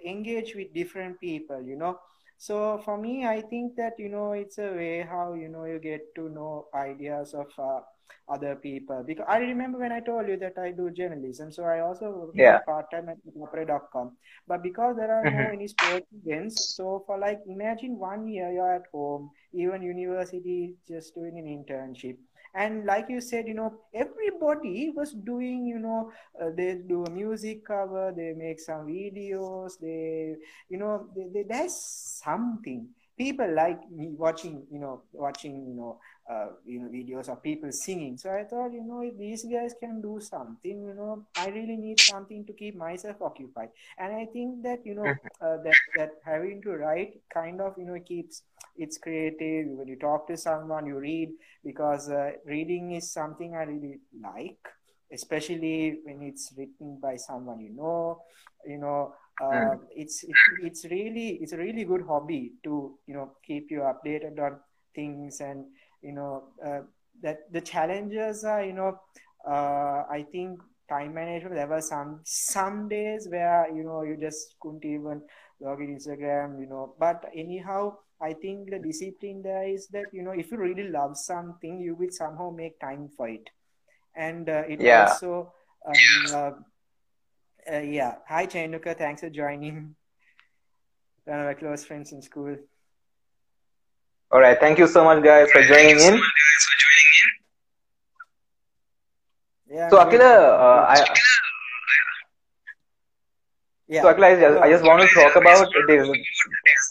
engage 0.05 0.55
with 0.55 0.73
different 0.73 1.19
people 1.19 1.61
you 1.61 1.75
know. 1.75 1.99
So 2.37 2.77
for 2.85 2.97
me 2.97 3.25
i 3.27 3.41
think 3.41 3.75
that 3.75 3.93
you 3.99 4.07
know 4.09 4.31
it's 4.31 4.57
a 4.59 4.69
way 4.79 5.01
how 5.09 5.33
you 5.33 5.49
know 5.49 5.65
you 5.65 5.77
get 5.79 6.15
to 6.15 6.29
know 6.29 6.67
ideas 6.73 7.33
of 7.33 7.47
uh, 7.59 7.81
other 8.27 8.55
people. 8.55 9.03
Because 9.05 9.25
i 9.27 9.37
remember 9.37 9.79
when 9.79 9.91
i 9.91 9.99
told 9.99 10.27
you 10.27 10.37
that 10.37 10.57
i 10.57 10.71
do 10.71 10.89
journalism 10.91 11.51
so 11.51 11.63
i 11.63 11.79
also 11.79 12.31
yeah. 12.35 12.59
part-time 12.59 13.09
at 13.09 13.17
ThePapare.com 13.25 14.11
but 14.47 14.63
because 14.63 14.95
there 14.95 15.13
are 15.13 15.29
no 15.29 15.49
any 15.53 15.67
sports 15.67 16.05
events 16.23 16.75
so 16.75 17.03
for 17.05 17.17
like 17.17 17.39
imagine 17.47 17.97
one 17.97 18.27
year 18.27 18.51
you're 18.51 18.73
at 18.73 18.83
home 18.91 19.29
even 19.53 19.81
university 19.81 20.75
just 20.87 21.15
doing 21.15 21.37
an 21.37 21.45
internship. 21.45 22.17
And 22.55 22.85
like 22.85 23.05
you 23.09 23.21
said 23.21 23.47
you 23.47 23.53
know 23.53 23.73
everybody 23.93 24.91
was 24.95 25.13
doing 25.13 25.67
you 25.67 25.77
know 25.77 26.11
uh, 26.41 26.49
they 26.55 26.81
do 26.87 27.05
a 27.05 27.09
music 27.09 27.63
cover 27.65 28.11
they 28.15 28.33
make 28.35 28.59
some 28.59 28.87
videos 28.87 29.73
they 29.79 30.35
you 30.67 30.77
know 30.77 31.07
they, 31.15 31.27
they, 31.33 31.43
there's 31.43 31.75
something. 31.75 32.87
People 33.17 33.53
like 33.53 33.79
me 33.91 34.09
watching 34.17 34.65
you 34.71 34.79
know 34.79 35.03
watching 35.13 35.67
you 35.67 35.75
know 35.75 35.99
uh, 36.29 36.47
you 36.65 36.79
know 36.79 36.89
videos 36.89 37.27
of 37.29 37.41
people 37.41 37.71
singing. 37.71 38.17
So 38.17 38.29
i 38.31 38.43
thought 38.43 38.71
you 38.73 38.83
know 38.83 39.01
if 39.01 39.17
these 39.17 39.45
guys 39.45 39.73
can 39.79 40.01
do 40.01 40.19
something 40.21 40.83
you 40.83 40.93
know 40.93 41.25
i 41.37 41.47
really 41.49 41.77
need 41.77 41.99
something 41.99 42.45
to 42.45 42.53
keep 42.53 42.75
myself 42.75 43.21
occupied. 43.21 43.69
And 43.97 44.13
i 44.13 44.25
think 44.25 44.63
that 44.63 44.85
you 44.85 44.95
know 44.95 45.11
uh, 45.41 45.57
that 45.63 45.79
that 45.97 46.11
having 46.23 46.61
to 46.63 46.71
write 46.77 47.21
kind 47.33 47.61
of 47.61 47.73
you 47.77 47.85
know 47.85 47.99
keeps 47.99 48.43
it's 48.77 48.97
creative. 48.97 49.67
When 49.77 49.87
you 49.87 49.97
talk 49.97 50.27
to 50.27 50.37
someone 50.37 50.85
you 50.85 50.97
read 50.99 51.29
because 51.65 52.09
uh, 52.09 52.31
reading 52.45 52.91
is 52.93 53.11
something 53.11 53.55
i 53.55 53.63
really 53.63 53.99
like 54.21 54.59
especially 55.11 55.99
when 56.03 56.21
it's 56.21 56.53
written 56.57 56.99
by 57.01 57.15
someone 57.15 57.59
you 57.59 57.73
know 57.75 58.21
you 58.65 58.77
know 58.77 59.13
uh, 59.41 59.75
it's, 59.95 60.23
it's 60.23 60.39
it's 60.61 60.85
really 60.91 61.39
it's 61.41 61.53
a 61.53 61.57
really 61.57 61.83
good 61.85 62.01
hobby 62.07 62.53
to 62.63 62.97
you 63.07 63.13
know 63.13 63.31
keep 63.45 63.71
you 63.71 63.79
updated 63.79 64.37
on 64.39 64.59
things 64.93 65.39
and 65.39 65.65
you 66.01 66.13
know 66.13 66.43
uh, 66.65 66.81
that 67.21 67.51
the 67.51 67.61
challenges 67.61 68.43
are 68.43 68.63
you 68.63 68.73
know 68.73 68.97
uh, 69.47 70.03
i 70.11 70.25
think 70.31 70.59
time 70.89 71.13
management 71.13 71.55
there 71.55 71.67
were 71.67 71.81
some 71.81 72.19
some 72.23 72.87
days 72.89 73.27
where 73.29 73.67
you 73.75 73.83
know 73.83 74.01
you 74.03 74.17
just 74.19 74.55
couldn't 74.59 74.83
even 74.85 75.21
log 75.61 75.81
in 75.81 75.95
instagram 75.95 76.59
you 76.59 76.67
know. 76.67 76.95
But 76.99 77.25
anyhow 77.35 77.97
i 78.21 78.33
think 78.33 78.71
the 78.71 78.79
discipline 78.79 79.41
there 79.43 79.67
is 79.67 79.87
that 79.89 80.05
you 80.11 80.23
know 80.23 80.31
if 80.31 80.51
you 80.51 80.57
really 80.57 80.89
love 80.89 81.17
something 81.17 81.79
you 81.79 81.95
will 81.95 82.11
somehow 82.11 82.49
make 82.49 82.79
time 82.79 83.09
for 83.15 83.27
it. 83.29 83.49
And 84.15 84.49
uh, 84.49 84.63
it 84.67 84.81
Yeah. 84.81 85.13
also 85.13 85.53
um, 85.85 86.33
uh, 86.33 86.51
uh, 87.71 87.79
yeah. 87.79 88.15
Hi 88.27 88.47
Chainuka 88.47 88.97
thanks 88.97 89.21
for 89.21 89.29
joining. 89.29 89.95
One 91.25 91.39
of 91.39 91.45
my 91.45 91.53
close 91.53 91.85
friends 91.85 92.11
in 92.11 92.21
school 92.21 92.57
All 94.31 94.39
right. 94.39 94.59
Thank 94.59 94.77
you 94.79 94.87
so 94.87 95.03
much, 95.03 95.23
guys, 95.23 95.51
for 95.51 95.61
joining 95.63 95.99
in. 95.99 96.19
yeah 99.69 99.89
So, 99.89 99.97
good. 99.97 100.21
Akila, 100.21 100.31
uh, 100.59 100.85
I, 100.87 101.05
yeah 103.87 104.01
so 104.01 104.13
Akila, 104.13 104.25
I 104.25 104.39
just, 104.39 104.61
I 104.63 104.69
just 104.71 104.83
want 104.83 105.01
to 105.01 105.07
talk 105.15 105.35
about 105.35 105.67
this. 105.87 106.07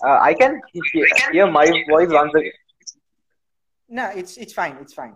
Uh, 0.05 0.19
I 0.21 0.35
can 0.35 0.61
hear, 0.73 1.07
hear 1.33 1.47
my 1.51 1.67
voice 1.89 2.09
once 2.11 2.33
again. 2.35 2.53
no 3.89 4.11
it's 4.15 4.37
it's 4.37 4.53
fine 4.53 4.77
it's 4.81 4.95
fine 4.95 5.15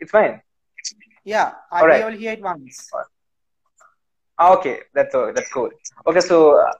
It's 0.00 0.10
fine. 0.10 0.40
yeah 1.24 1.52
i 1.70 1.80
All 1.82 1.86
right. 1.88 2.04
will 2.04 2.18
hear 2.18 2.32
it 2.32 2.42
once 2.42 2.90
Ah, 4.38 4.54
Okay, 4.54 4.80
that's 4.94 5.14
uh, 5.14 5.30
that's 5.34 5.52
cool. 5.52 5.70
Okay, 6.06 6.20
so 6.20 6.58
uh, 6.58 6.72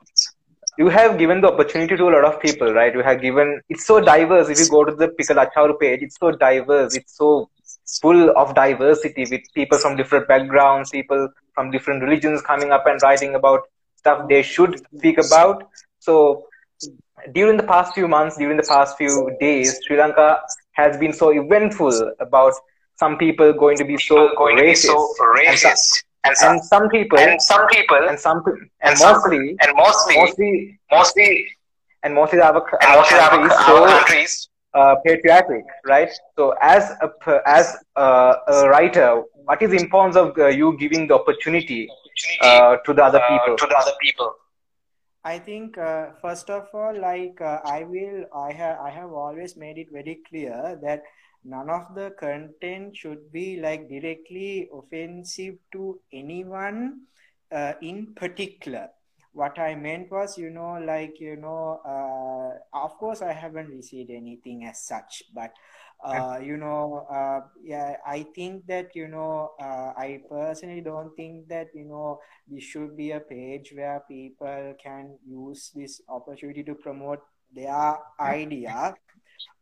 you 0.78 0.88
have 0.88 1.18
given 1.18 1.40
the 1.40 1.52
opportunity 1.52 1.96
to 1.96 2.04
a 2.04 2.12
lot 2.16 2.24
of 2.24 2.40
people, 2.40 2.72
right? 2.72 2.94
You 2.94 3.02
have 3.02 3.20
given. 3.20 3.60
It's 3.68 3.86
so 3.86 4.00
diverse. 4.00 4.48
If 4.48 4.58
you 4.58 4.68
go 4.68 4.84
to 4.84 4.94
the 4.94 5.08
Pickle 5.08 5.74
page, 5.74 6.02
it's 6.02 6.16
so 6.18 6.30
diverse. 6.32 6.94
It's 6.96 7.16
so 7.16 7.50
full 8.00 8.30
of 8.36 8.54
diversity 8.54 9.26
with 9.30 9.42
people 9.54 9.78
from 9.78 9.96
different 9.96 10.28
backgrounds, 10.28 10.90
people 10.90 11.28
from 11.54 11.70
different 11.70 12.02
religions 12.02 12.40
coming 12.42 12.72
up 12.72 12.86
and 12.86 13.00
writing 13.02 13.34
about 13.34 13.60
stuff 13.96 14.28
they 14.28 14.42
should 14.42 14.82
speak 14.96 15.18
about. 15.18 15.68
So 15.98 16.46
during 17.34 17.56
the 17.56 17.62
past 17.62 17.94
few 17.94 18.08
months, 18.08 18.36
during 18.36 18.56
the 18.56 18.66
past 18.68 18.96
few 18.96 19.36
days, 19.40 19.78
Sri 19.86 19.98
Lanka 19.98 20.40
has 20.72 20.96
been 20.96 21.12
so 21.12 21.30
eventful 21.30 22.12
about 22.18 22.54
some 22.98 23.18
people 23.18 23.52
going 23.52 23.76
to 23.76 23.84
be 23.84 23.98
so 23.98 24.30
going 24.36 24.56
to 24.56 24.62
be 24.62 24.70
racist, 24.70 24.86
so 24.86 25.14
racist. 25.36 26.04
And, 26.24 26.36
some, 26.36 26.56
and 26.56 26.64
some 26.64 26.88
people 26.88 27.18
and 27.18 27.40
some 27.40 27.66
people, 27.68 27.98
and 28.08 28.18
some 28.18 28.42
and, 28.46 28.70
and 28.82 28.98
some- 28.98 29.12
mostly 29.14 29.56
and 29.60 29.70
mostly, 29.76 30.16
mostly 30.16 30.78
mostly, 30.90 31.46
and 32.02 32.14
mostly 32.14 32.40
our, 32.40 32.62
and 32.80 32.90
our 32.90 32.96
mostly 32.96 33.18
our, 33.18 33.30
country 33.30 33.50
our 33.50 33.50
so 33.66 33.86
countries, 33.86 34.48
uh, 34.74 34.94
patriotic, 35.04 35.64
right? 35.86 36.10
So 36.36 36.54
as 36.60 36.90
a 37.00 37.08
p- 37.08 37.42
as 37.46 37.76
a, 37.96 38.34
a 38.48 38.68
writer, 38.68 39.22
what 39.44 39.62
is 39.62 39.70
the 39.70 39.76
importance 39.78 40.16
of 40.16 40.36
uh, 40.38 40.46
you 40.48 40.76
giving 40.78 41.06
the 41.08 41.14
opportunity 41.14 41.88
uh, 42.40 42.76
to 42.84 42.92
the 42.94 43.04
other 43.04 43.20
uh, 43.20 43.28
people? 43.28 43.56
to 43.56 43.66
the 43.66 43.76
other 43.76 43.92
people. 44.00 44.32
I 45.24 45.38
think 45.38 45.78
uh, 45.78 46.12
first 46.20 46.50
of 46.50 46.68
all, 46.74 46.94
like 46.98 47.40
uh, 47.40 47.60
I 47.64 47.84
will, 47.84 48.26
I 48.34 48.52
have, 48.52 48.78
I 48.80 48.90
have 48.90 49.12
always 49.12 49.56
made 49.56 49.78
it 49.78 49.88
very 49.92 50.20
clear 50.28 50.78
that 50.82 51.02
none 51.44 51.70
of 51.70 51.94
the 51.94 52.10
content 52.18 52.96
should 52.96 53.30
be 53.32 53.60
like 53.60 53.88
directly 53.88 54.68
offensive 54.72 55.56
to 55.72 56.00
anyone 56.12 57.02
uh, 57.50 57.74
in 57.82 58.14
particular. 58.14 58.88
What 59.32 59.58
I 59.58 59.74
meant 59.74 60.10
was, 60.10 60.36
you 60.36 60.50
know, 60.50 60.78
like 60.84 61.18
you 61.18 61.36
know, 61.36 61.80
uh, 61.86 62.84
of 62.84 62.98
course, 62.98 63.22
I 63.22 63.32
haven't 63.32 63.68
received 63.68 64.10
anything 64.10 64.66
as 64.66 64.84
such, 64.84 65.22
but 65.34 65.52
uh, 66.04 66.38
you 66.42 66.56
know, 66.56 67.06
uh, 67.10 67.40
yeah, 67.62 67.96
I 68.06 68.26
think 68.34 68.66
that 68.66 68.94
you 68.94 69.08
know, 69.08 69.52
uh, 69.60 69.92
I 69.96 70.20
personally 70.28 70.80
don't 70.80 71.14
think 71.16 71.48
that 71.48 71.68
you 71.74 71.84
know 71.84 72.20
this 72.46 72.64
should 72.64 72.96
be 72.96 73.12
a 73.12 73.20
page 73.20 73.72
where 73.74 74.02
people 74.08 74.74
can 74.82 75.16
use 75.26 75.70
this 75.74 76.02
opportunity 76.08 76.62
to 76.64 76.74
promote 76.74 77.20
their 77.54 77.96
idea 78.20 78.94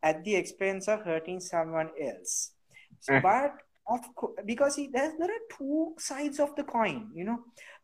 at 0.02 0.24
the 0.24 0.34
expense 0.36 0.88
of 0.88 1.02
hurting 1.02 1.40
someone 1.40 1.90
else. 2.00 2.52
Mm. 3.08 3.22
but 3.22 3.54
of 3.88 4.00
course 4.14 4.34
because 4.46 4.74
see, 4.76 4.88
there's, 4.92 5.12
there 5.18 5.30
are 5.30 5.44
two 5.58 5.94
sides 5.98 6.38
of 6.38 6.54
the 6.56 6.62
coin 6.64 7.08
you 7.14 7.24
know. 7.24 7.38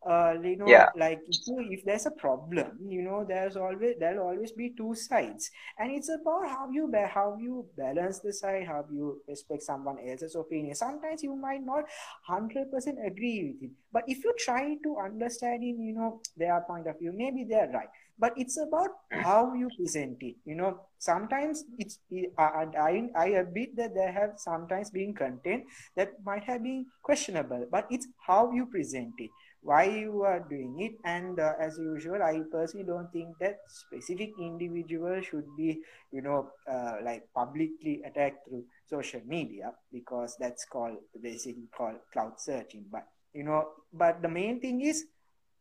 Uh, 0.07 0.35
you 0.43 0.55
know 0.55 0.67
Yeah. 0.67 0.87
like 0.95 1.19
if, 1.27 1.39
you- 1.47 1.67
if 1.71 1.83
there's 1.83 2.05
a 2.05 2.11
problem 2.11 2.77
you 2.87 3.01
know 3.01 3.25
there's 3.27 3.57
always 3.57 3.95
there'll 3.99 4.27
always 4.27 4.51
be 4.51 4.69
two 4.77 4.93
sides. 4.95 5.49
And 5.79 5.91
it's 5.91 6.09
about 6.09 6.47
how 6.47 6.69
you 6.71 6.87
ba- 6.87 7.11
how 7.13 7.35
you 7.41 7.65
balance 7.77 8.19
the 8.19 8.31
side 8.31 8.67
how 8.67 8.85
you 8.91 9.21
respect 9.27 9.63
someone 9.63 9.97
else's 10.07 10.35
opinion. 10.35 10.75
Sometimes 10.75 11.23
you 11.23 11.35
might 11.35 11.63
not 11.65 11.83
100% 12.29 13.05
agree 13.05 13.53
with 13.53 13.63
it. 13.69 13.71
But 13.91 14.03
if 14.07 14.23
you 14.23 14.33
try 14.37 14.75
to 14.83 14.97
understand 15.03 15.63
in 15.63 15.81
you 15.81 15.93
know 15.95 16.21
their 16.37 16.61
point 16.67 16.87
of 16.87 16.99
view 16.99 17.11
maybe 17.11 17.43
they're 17.49 17.71
right 17.73 17.89
but 18.19 18.33
it's 18.37 18.57
about 18.57 18.89
how 19.11 19.53
you 19.53 19.69
present 19.77 20.17
it 20.21 20.35
you 20.45 20.55
know. 20.55 20.79
Sometimes 20.99 21.63
it's 21.77 21.99
and 22.11 22.75
i 22.75 23.03
i 23.15 23.27
admit 23.41 23.75
that 23.75 23.93
there 23.93 24.11
have 24.11 24.31
sometimes 24.37 24.89
been 24.89 25.13
content 25.13 25.63
that 25.95 26.13
might 26.25 26.43
have 26.43 26.63
been 26.63 26.85
questionable 27.03 27.65
but 27.71 27.85
it's 27.91 28.07
how 28.25 28.51
you 28.51 28.65
present 28.65 29.13
it 29.19 29.29
why 29.61 29.83
you 29.83 30.21
are 30.23 30.39
doing 30.49 30.77
it. 30.79 30.93
And 31.03 31.39
uh, 31.39 31.53
as 31.59 31.77
usual 31.77 32.21
i 32.23 32.39
personally 32.51 32.85
don't 32.85 33.11
think 33.11 33.37
that 33.39 33.57
specific 33.67 34.31
individual 34.39 35.21
should 35.21 35.45
be 35.57 35.81
you 36.11 36.21
know 36.21 36.49
uh, 36.71 36.95
like 37.03 37.23
publicly 37.35 38.01
attacked 38.05 38.47
through 38.47 38.63
social 38.89 39.21
media 39.25 39.71
because 39.91 40.35
that's 40.39 40.65
called 40.65 40.97
basically 41.21 41.67
called 41.75 41.97
cloud 42.13 42.39
searching. 42.39 42.85
But 42.91 43.05
you 43.33 43.43
know 43.43 43.67
but 43.93 44.21
the 44.21 44.29
main 44.29 44.59
thing 44.59 44.81
is 44.81 45.05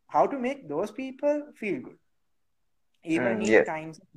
how 0.08 0.26
to 0.26 0.38
make 0.38 0.68
those 0.68 0.90
people 0.90 1.48
feel 1.56 1.80
good 1.82 1.98
even 3.06 3.40
Mm, 3.40 3.42
in 3.42 3.50
yes. 3.50 3.64
times 3.64 3.98
of 3.98 4.08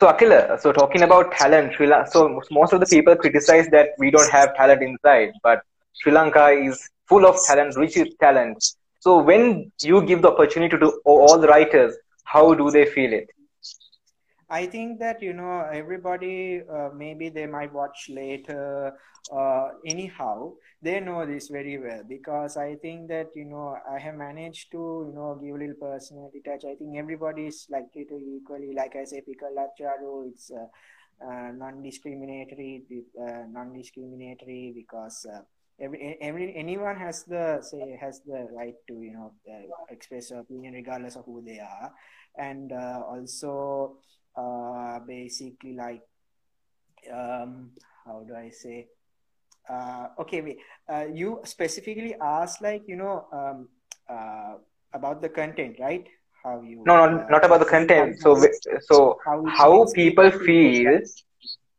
So 0.00 0.06
Akila, 0.08 0.58
so 0.60 0.72
talking 0.72 1.02
about 1.02 1.32
talent, 1.32 1.74
Sri 1.74 1.86
Lanka, 1.86 2.10
so 2.10 2.40
most 2.50 2.72
of 2.72 2.80
the 2.80 2.86
people 2.86 3.16
criticize 3.16 3.68
that 3.70 3.88
we 3.98 4.10
don't 4.10 4.30
have 4.30 4.54
talent 4.56 4.82
inside, 4.82 5.30
but 5.42 5.60
Sri 5.94 6.12
Lanka 6.12 6.48
is 6.48 6.88
full 7.08 7.26
of 7.26 7.36
talent, 7.44 7.76
rich 7.76 7.96
with 7.96 8.08
talent. 8.18 8.62
So 9.00 9.18
when 9.22 9.70
you 9.82 10.02
give 10.02 10.22
the 10.22 10.30
opportunity 10.30 10.76
to 10.78 11.00
all 11.04 11.38
the 11.38 11.48
writers, 11.48 11.96
how 12.24 12.54
do 12.54 12.70
they 12.70 12.86
feel 12.86 13.12
it? 13.12 13.28
I 14.50 14.66
think 14.66 14.98
that 14.98 15.22
you 15.22 15.32
know 15.32 15.60
everybody 15.72 16.62
uh, 16.68 16.90
maybe 16.94 17.28
they 17.28 17.46
might 17.46 17.72
watch 17.72 18.10
later. 18.10 18.92
Uh, 19.32 19.68
anyhow, 19.86 20.54
they 20.82 20.98
know 20.98 21.24
this 21.24 21.48
very 21.48 21.78
well 21.78 22.02
because 22.08 22.56
I 22.56 22.74
think 22.74 23.08
that 23.08 23.28
you 23.36 23.44
know 23.44 23.76
I 23.88 23.98
have 24.00 24.16
managed 24.16 24.72
to 24.72 25.06
you 25.06 25.12
know 25.14 25.38
give 25.40 25.54
a 25.54 25.58
little 25.58 25.76
personality 25.80 26.42
touch. 26.44 26.64
I 26.64 26.74
think 26.74 26.98
everybody 26.98 27.46
is 27.46 27.66
likely 27.70 28.06
to 28.06 28.18
equally, 28.18 28.74
like 28.74 28.96
I 28.96 29.04
say, 29.04 29.20
Pickle 29.20 29.54
Acharu. 29.54 30.28
It's 30.32 30.50
uh, 30.50 30.66
uh, 31.24 31.52
non-discriminatory, 31.52 32.82
uh, 33.20 33.44
non-discriminatory 33.52 34.72
because 34.74 35.26
uh, 35.32 35.42
every, 35.78 36.16
every 36.20 36.56
anyone 36.56 36.96
has 36.96 37.22
the 37.24 37.60
say 37.62 37.96
has 38.00 38.20
the 38.26 38.48
right 38.56 38.74
to 38.88 38.94
you 39.02 39.12
know 39.12 39.32
uh, 39.48 39.62
express 39.90 40.32
opinion 40.32 40.74
regardless 40.74 41.14
of 41.14 41.24
who 41.26 41.40
they 41.40 41.60
are, 41.60 41.92
and 42.36 42.72
also 42.72 43.98
uh, 44.36 44.98
basically 45.00 45.74
like 45.74 46.02
um, 47.12 47.70
how 48.04 48.24
do 48.26 48.34
I 48.34 48.50
say? 48.50 48.88
Uh, 49.68 50.08
okay, 50.18 50.40
wait. 50.40 50.58
Uh, 50.88 51.06
you 51.12 51.40
specifically 51.44 52.14
asked 52.20 52.62
like 52.62 52.82
you 52.86 52.96
know 52.96 53.26
um, 53.32 53.68
uh, 54.08 54.54
about 54.92 55.22
the 55.22 55.28
content, 55.28 55.76
right? 55.78 56.06
How 56.42 56.62
you? 56.62 56.82
No, 56.86 57.06
no, 57.06 57.26
not 57.28 57.44
about 57.44 57.60
the 57.60 57.66
content. 57.66 58.20
So, 58.20 58.42
so 58.80 59.18
how, 59.24 59.44
how 59.46 59.86
people 59.92 60.30
feel 60.30 61.00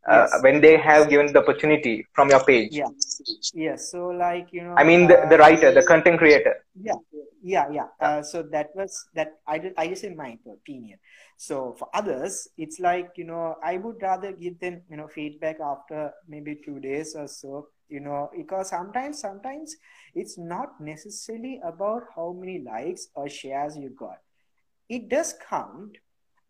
uh, 0.10 0.28
yes. 0.32 0.40
when 0.42 0.62
they 0.62 0.78
have 0.78 1.10
given 1.10 1.32
the 1.34 1.40
opportunity 1.40 2.06
from 2.14 2.30
your 2.30 2.44
page. 2.44 2.74
Yeah. 2.74 2.88
Yeah. 3.54 3.76
So 3.76 4.08
like, 4.08 4.48
you 4.52 4.64
know, 4.64 4.76
I 4.78 4.84
mean, 4.84 5.08
the, 5.08 5.26
the 5.30 5.38
writer, 5.38 5.72
the 5.72 5.84
content 5.84 6.18
creator. 6.20 6.56
Yeah. 6.80 6.94
Yeah. 7.44 7.70
Yeah. 7.72 7.88
Uh, 8.00 8.22
so 8.22 8.44
that 8.52 8.70
was 8.76 8.94
that 9.16 9.40
I 9.48 9.58
did, 9.58 9.74
I 9.78 9.88
just 9.88 10.04
in 10.04 10.16
my 10.16 10.38
opinion. 10.46 11.00
So 11.38 11.74
for 11.78 11.90
others, 11.94 12.48
it's 12.58 12.80
like, 12.80 13.10
you 13.18 13.24
know, 13.26 13.56
I 13.64 13.78
would 13.78 14.02
rather 14.02 14.32
give 14.32 14.60
them, 14.60 14.84
you 14.90 14.98
know, 14.98 15.08
feedback 15.08 15.58
after 15.60 16.12
maybe 16.28 16.60
two 16.64 16.80
days 16.80 17.16
or 17.16 17.28
so, 17.28 17.70
you 17.90 18.00
know, 18.00 18.30
because 18.38 18.70
sometimes, 18.70 19.20
sometimes 19.20 19.76
it's 20.14 20.38
not 20.38 20.80
necessarily 20.80 21.60
about 21.66 22.04
how 22.16 22.32
many 22.40 22.60
likes 22.64 23.08
or 23.16 23.28
shares 23.28 23.76
you 23.76 23.90
got. 23.90 24.20
It 24.90 25.10
does 25.10 25.34
count, 25.50 25.98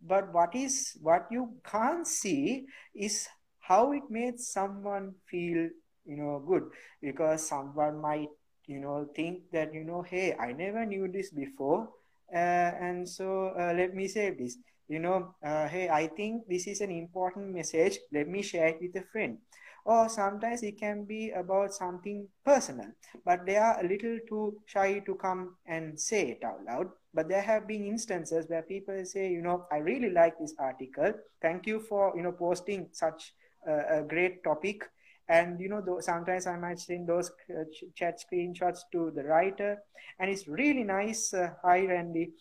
but 0.01 0.33
what 0.33 0.55
is 0.55 0.98
what 1.01 1.27
you 1.31 1.55
can't 1.63 2.05
see 2.07 2.65
is 2.95 3.27
how 3.60 3.91
it 3.93 4.03
made 4.10 4.39
someone 4.39 5.15
feel 5.29 5.69
you 6.05 6.17
know 6.17 6.39
good 6.45 6.63
because 7.01 7.48
someone 7.48 8.01
might 8.01 8.29
you 8.68 8.80
know 8.80 9.08
think 9.15 9.51
that 9.51 9.74
you 9.74 9.84
know 9.84 10.01
hey 10.01 10.36
i 10.39 10.51
never 10.53 10.86
knew 10.86 11.08
this 11.08 11.32
before. 11.32 11.89
Uh, 12.34 12.72
and 12.80 13.08
so 13.10 13.51
uh, 13.60 13.74
let 13.75 13.94
me 13.94 14.08
say 14.08 14.30
this 14.32 14.58
you 14.88 15.00
know 15.00 15.36
uh, 15.44 15.68
hey 15.68 15.89
i 15.89 16.08
think 16.08 16.48
this 16.48 16.65
is 16.68 16.82
an 16.82 16.91
important 16.91 17.53
message. 17.53 18.00
Let 18.13 18.27
me 18.30 18.41
share 18.41 18.68
it 18.68 18.77
with 18.82 18.96
a 18.96 19.06
friend. 19.12 19.38
Or 19.84 20.10
sometimes 20.10 20.63
it 20.63 20.77
can 20.80 21.06
be 21.06 21.32
about 21.32 21.74
something 21.74 22.27
personal 22.46 22.91
but 23.25 23.46
they 23.46 23.58
are 23.58 23.80
a 23.80 23.88
little 23.88 24.18
too 24.27 24.62
shy 24.65 25.00
to 25.00 25.15
come 25.15 25.56
and 25.65 26.00
say 26.00 26.30
it 26.32 26.44
out 26.44 26.63
loud. 26.65 26.89
But 27.13 27.27
there 27.30 27.41
have 27.41 27.68
been 27.68 27.86
instances 27.86 28.46
where 28.48 28.62
people 28.62 29.03
say 29.06 29.30
you 29.32 29.41
know 29.41 29.65
i 29.72 29.77
really 29.77 30.10
like 30.12 30.38
this 30.39 30.53
article. 30.60 31.13
Thank 31.41 31.65
you 31.68 31.80
for 31.80 32.13
you 32.15 32.22
know 32.24 32.32
posting 32.32 32.89
such 32.91 33.34
a, 33.68 34.00
a 34.00 34.03
great 34.03 34.44
topic 34.44 34.84
and 35.32 35.60
you 35.62 35.70
know 35.70 35.82
sometimes 36.02 36.46
i 36.46 36.58
might 36.58 36.80
send 36.80 37.08
those 37.08 37.32
uh, 37.56 37.64
chat 37.96 38.20
screenshots 38.20 38.80
to 38.92 39.12
the 39.16 39.24
writer. 39.24 39.78
And 40.20 40.30
it's 40.30 40.48
really 40.48 40.84
nice 40.84 41.34
uh, 41.34 41.52
hi 41.64 41.86
randy. 41.86 42.32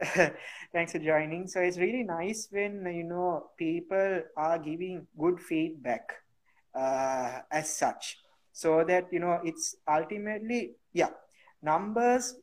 Thanks 0.72 0.92
for 0.92 1.00
joining. 1.00 1.48
So 1.48 1.60
it's 1.60 1.78
really 1.78 2.04
nice 2.04 2.48
when 2.50 2.86
you 2.86 3.04
know 3.04 3.50
people 3.58 4.22
are 4.36 4.58
giving 4.58 5.06
good 5.18 5.40
feedback 5.40 6.06
uh, 6.74 7.40
as 7.50 7.74
such. 7.76 8.18
So 8.52 8.84
that 8.84 9.08
you 9.10 9.18
know 9.18 9.40
it's 9.44 9.74
ultimately 9.88 10.76
yeah 10.92 11.10
numbers 11.62 12.36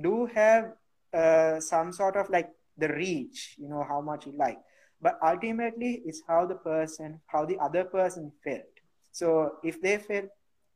do 0.00 0.26
have 0.34 0.72
uh, 1.14 1.60
some 1.60 1.92
sort 1.92 2.16
of 2.16 2.28
like 2.30 2.50
the 2.78 2.88
reach 2.88 3.54
you 3.58 3.68
know 3.68 3.84
how 3.86 4.00
much 4.00 4.26
you 4.26 4.32
like. 4.36 4.58
But 5.00 5.18
ultimately 5.22 6.02
it's 6.04 6.22
how 6.26 6.46
the 6.46 6.56
person 6.56 7.20
how 7.26 7.44
the 7.46 7.58
other 7.58 7.84
person 7.84 8.32
felt 8.42 8.71
so 9.12 9.56
if 9.62 9.80
they 9.80 9.96
felt 9.98 10.26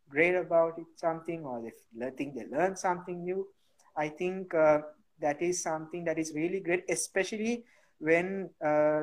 great 0.09 0.35
about 0.35 0.79
it 0.79 0.87
something 0.94 1.44
or 1.44 1.61
they 1.94 2.11
think 2.11 2.35
they 2.35 2.46
learned 2.57 2.79
something 2.79 3.25
new 3.25 3.46
i 3.96 4.09
think 4.09 4.55
uh, 4.55 4.81
that 5.20 5.40
is 5.42 5.62
something 5.62 6.05
that 6.05 6.18
is 6.18 6.33
really 6.35 6.61
great 6.61 6.85
especially 6.88 7.64
when 7.99 8.51
uh, 8.64 9.03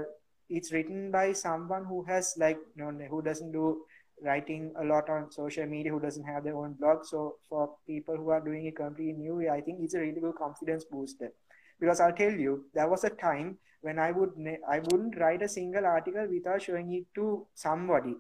it's 0.50 0.72
written 0.72 1.12
by 1.12 1.34
someone 1.34 1.84
who 1.84 2.04
has 2.04 2.36
like 2.38 2.60
you 2.76 2.84
know 2.84 3.06
who 3.10 3.22
doesn't 3.22 3.52
do 3.52 3.84
writing 4.24 4.72
a 4.80 4.86
lot 4.86 5.10
on 5.10 5.32
social 5.32 5.65
media 5.65 5.91
who 5.91 6.00
doesn't 6.00 6.24
have 6.24 6.43
their 6.43 6.56
own 6.56 6.74
blog. 6.74 7.04
So 7.04 7.36
for 7.50 7.72
people 7.86 8.15
who 8.15 8.30
are 8.30 8.39
doing 8.39 8.65
it 8.65 8.76
completely 8.76 9.13
new 9.13 9.50
i 9.50 9.60
think 9.62 9.80
it's 9.82 9.93
a 9.93 10.00
really 10.00 10.22
good 10.22 10.36
confidence 10.36 10.86
booster 10.86 11.32
because 11.80 12.00
i'll 12.00 12.13
tell 12.13 12.32
you 12.32 12.65
there 12.74 12.88
was 12.88 13.04
a 13.04 13.10
time 13.10 13.58
when 13.82 14.00
i 14.00 14.12
would 14.12 14.32
i 14.69 14.80
wouldn't 14.80 15.17
write 15.19 15.41
a 15.41 15.50
single 15.50 15.86
article 15.86 16.28
without 16.30 16.62
showing 16.62 16.93
it 16.93 17.06
to 17.15 17.46
somebody 17.54 18.15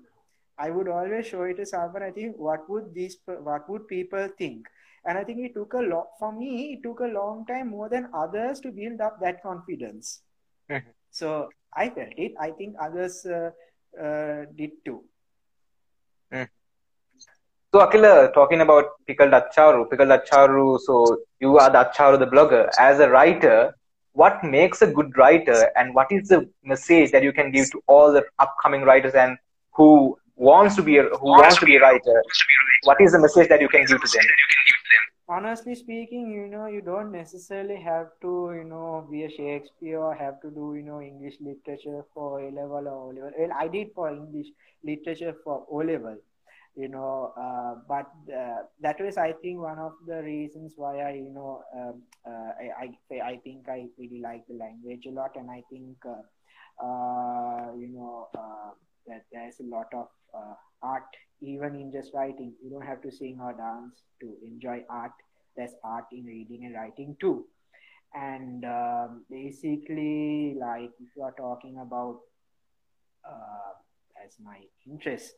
i 0.57 0.69
would 0.69 0.87
always 0.87 1.25
show 1.25 1.43
it 1.43 1.55
to 1.55 1.65
someone 1.65 2.03
i 2.03 2.11
think 2.11 2.35
what 2.37 2.69
would 2.69 2.93
these 2.93 3.17
what 3.25 3.69
would 3.69 3.87
people 3.87 4.27
think 4.37 4.67
and 5.05 5.17
i 5.17 5.23
think 5.23 5.39
it 5.39 5.53
took 5.53 5.73
a 5.73 5.85
lot 5.93 6.07
for 6.19 6.31
me 6.31 6.73
it 6.73 6.83
took 6.83 6.99
a 6.99 7.13
long 7.19 7.45
time 7.45 7.69
more 7.69 7.89
than 7.89 8.09
others 8.13 8.59
to 8.59 8.71
build 8.71 9.01
up 9.01 9.19
that 9.19 9.41
confidence 9.43 10.21
mm-hmm. 10.69 10.89
so 11.11 11.49
i 11.73 11.89
felt 11.89 12.13
it 12.17 12.33
i 12.39 12.51
think 12.51 12.75
others 12.79 13.25
uh, 13.25 13.49
uh, 14.01 14.45
did 14.55 14.71
too 14.85 15.03
Mm. 16.33 16.47
So 17.73 17.79
Akila, 17.79 18.33
talking 18.33 18.61
about 18.61 18.85
Pickled 19.07 19.31
Acharu, 19.31 19.89
Pickled 19.89 20.09
Acharu, 20.09 20.79
so 20.79 21.19
you 21.39 21.57
are 21.57 21.69
the 21.69 21.85
Acharu, 21.85 22.19
the 22.19 22.27
blogger. 22.27 22.69
As 22.77 22.99
a 22.99 23.09
writer, 23.09 23.75
what 24.13 24.43
makes 24.43 24.81
a 24.81 24.87
good 24.87 25.17
writer 25.17 25.71
and 25.75 25.93
what 25.95 26.11
is 26.11 26.27
the 26.29 26.47
message 26.63 27.11
that 27.11 27.23
you 27.23 27.33
can 27.33 27.51
give 27.51 27.71
to 27.71 27.81
all 27.87 28.11
the 28.11 28.23
upcoming 28.39 28.81
writers 28.81 29.13
and 29.13 29.37
who 29.71 30.17
wants 30.35 30.75
to 30.75 30.83
be 30.83 30.97
a, 30.97 31.03
who 31.03 31.27
wants 31.27 31.57
to 31.59 31.65
be 31.65 31.75
a 31.75 31.81
writer? 31.81 32.23
What 32.83 32.97
is 32.99 33.11
the 33.11 33.19
message 33.19 33.49
that 33.49 33.61
you 33.61 33.69
can 33.69 33.85
give 33.85 34.01
to 34.01 34.17
them? 34.17 34.25
honestly 35.29 35.73
speaking 35.73 36.29
you 36.29 36.47
know 36.47 36.65
you 36.65 36.81
don't 36.81 37.11
necessarily 37.11 37.77
have 37.81 38.07
to 38.21 38.51
you 38.57 38.65
know 38.65 39.07
be 39.09 39.23
a 39.23 39.29
shakespeare 39.29 39.97
or 39.97 40.13
have 40.13 40.41
to 40.41 40.49
do 40.51 40.75
you 40.75 40.83
know 40.83 41.01
english 41.01 41.35
literature 41.39 42.03
for 42.13 42.41
a 42.41 42.51
level 42.51 42.85
or 42.87 42.99
o 43.03 43.07
level 43.07 43.31
well 43.39 43.53
i 43.57 43.67
did 43.67 43.87
for 43.95 44.09
english 44.09 44.47
literature 44.83 45.33
for 45.43 45.65
o 45.69 45.77
level 45.77 46.17
you 46.75 46.89
know 46.89 47.33
uh, 47.37 47.75
but 47.87 48.11
uh, 48.41 48.63
that 48.81 48.99
was 48.99 49.17
i 49.17 49.31
think 49.31 49.59
one 49.59 49.79
of 49.79 49.93
the 50.07 50.21
reasons 50.23 50.73
why 50.75 50.99
i 50.99 51.11
you 51.13 51.29
know 51.29 51.63
um, 51.77 52.01
uh, 52.27 52.51
I, 52.59 52.89
I 53.11 53.21
i 53.31 53.37
think 53.43 53.69
i 53.69 53.85
really 53.97 54.19
like 54.19 54.45
the 54.47 54.55
language 54.55 55.05
a 55.05 55.11
lot 55.11 55.35
and 55.35 55.49
i 55.49 55.61
think 55.71 55.95
uh, 56.05 56.23
uh, 56.85 57.71
you 57.77 57.89
know 57.95 58.27
uh, 58.37 58.71
that 59.07 59.23
there's 59.31 59.59
a 59.59 59.69
lot 59.75 59.87
of 59.93 60.07
art 60.81 61.03
even 61.41 61.75
in 61.75 61.91
just 61.91 62.13
writing. 62.13 62.53
You 62.63 62.69
don't 62.69 62.85
have 62.85 63.01
to 63.01 63.11
sing 63.11 63.39
or 63.41 63.53
dance 63.53 64.01
to 64.21 64.35
enjoy 64.43 64.83
art. 64.89 65.11
There's 65.55 65.75
art 65.83 66.05
in 66.11 66.25
reading 66.25 66.65
and 66.65 66.75
writing 66.75 67.15
too. 67.19 67.45
And 68.15 68.63
um, 68.65 69.25
basically 69.29 70.55
like 70.59 70.91
if 70.99 71.09
you 71.15 71.23
are 71.23 71.33
talking 71.33 71.79
about 71.79 72.19
uh, 73.27 73.73
as 74.23 74.35
my 74.43 74.59
interest 74.85 75.33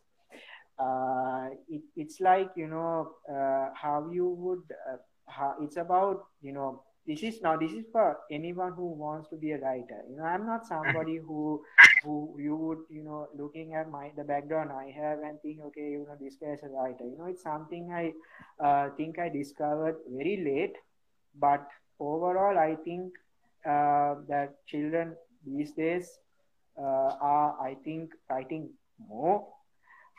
uh, 0.80 1.48
it, 1.70 1.82
it's 1.96 2.20
like 2.20 2.50
you 2.56 2.68
know 2.68 3.14
uh, 3.30 3.70
how 3.74 4.10
you 4.12 4.28
would 4.28 4.64
uh, 4.92 4.98
how 5.28 5.56
it's 5.62 5.78
about 5.78 6.26
you 6.42 6.52
know 6.52 6.84
this 7.08 7.24
is 7.24 7.42
now 7.42 7.56
this 7.58 7.72
is 7.72 7.86
for 7.92 8.18
anyone 8.32 8.74
who 8.74 8.88
wants 8.94 9.30
to 9.30 9.38
be 9.38 9.52
a 9.52 9.60
writer. 9.60 10.02
You 10.10 10.18
know 10.18 10.24
i'm 10.24 10.46
not 10.46 10.66
somebody 10.66 11.18
who 11.18 11.62
who 12.04 12.36
you 12.40 12.56
would 12.56 12.80
you 12.90 13.04
know 13.04 13.28
looking 13.38 13.74
at 13.76 13.90
my 13.90 14.12
the 14.18 14.24
background 14.24 14.72
i 14.72 14.92
have 14.92 15.20
and 15.20 15.40
think 15.42 15.60
okay 15.68 15.90
you 15.92 16.06
know 16.08 16.18
this 16.20 16.36
guy 16.42 16.54
is 16.54 16.64
a 16.64 16.68
writer. 16.70 17.04
You 17.04 17.18
know 17.18 17.26
it's 17.26 17.44
something 17.44 17.92
i 17.92 18.14
uh, 18.64 18.90
think 18.98 19.20
i 19.20 19.30
discovered 19.30 19.98
very 20.10 20.38
late 20.46 20.76
but 21.40 21.68
overall 22.00 22.58
i 22.58 22.76
think 22.84 23.14
uh, 23.66 24.16
that 24.28 24.56
children 24.68 25.16
these 25.46 25.72
days 25.74 26.10
uh, 26.80 27.12
are 27.34 27.56
i 27.62 27.76
think 27.84 28.12
writing 28.30 28.70
more. 29.00 29.48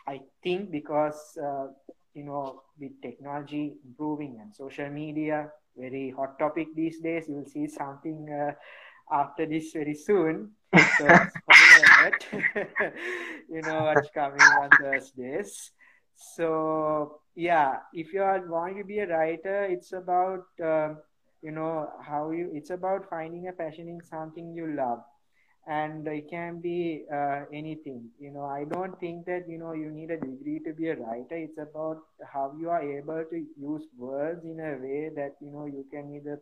I 0.07 0.21
think 0.43 0.71
because 0.71 1.19
uh, 1.43 1.69
you 2.15 2.25
know 2.25 2.63
with 2.79 2.93
technology 3.03 3.75
improving 3.85 4.39
and 4.41 4.55
social 4.55 4.89
media 4.91 5.51
very 5.77 6.11
hot 6.17 6.39
topic 6.39 6.69
these 6.75 7.01
days. 7.01 7.25
You'll 7.29 7.47
see 7.47 7.69
something 7.69 8.29
uh, 8.31 8.53
after 9.15 9.47
this 9.47 9.73
very 9.73 9.95
soon. 9.95 10.53
So 10.99 11.07
you 13.49 13.63
know 13.63 13.85
what's 13.85 14.11
coming 14.11 14.41
on 14.41 14.71
Thursdays. 14.71 15.71
So 16.15 17.21
yeah, 17.35 17.79
if 17.93 18.13
you 18.13 18.23
are 18.23 18.43
wanting 18.47 18.79
to 18.79 18.85
be 18.85 18.99
a 18.99 19.07
writer, 19.07 19.65
it's 19.65 19.93
about 19.93 20.47
um, 20.63 20.99
you 21.43 21.53
know 21.53 21.91
how 22.03 22.31
you. 22.31 22.51
It's 22.55 22.71
about 22.71 23.09
finding 23.09 23.49
a 23.49 23.53
passion 23.53 23.89
in 23.89 24.01
something 24.03 24.55
you 24.55 24.75
love 24.75 25.03
and 25.67 26.07
it 26.09 26.29
can 26.31 26.61
be 26.61 27.05
uh, 27.13 27.41
anything 27.53 28.09
you 28.19 28.31
know 28.33 28.45
i 28.45 28.65
don't 28.65 28.99
think 29.01 29.25
that 29.27 29.45
you 29.49 29.59
know 29.59 29.73
you 29.73 29.91
need 29.91 30.11
a 30.11 30.19
degree 30.21 30.61
to 30.67 30.73
be 30.75 30.89
a 30.89 30.97
writer 30.97 31.37
it's 31.47 31.59
about 31.59 31.99
how 32.33 32.53
you 32.59 32.69
are 32.71 32.83
able 32.83 33.25
to 33.31 33.45
use 33.57 33.87
words 33.99 34.45
in 34.45 34.59
a 34.61 34.73
way 34.85 35.11
that 35.15 35.35
you 35.41 35.51
know 35.51 35.67
you 35.67 35.85
can 35.93 36.15
either 36.15 36.41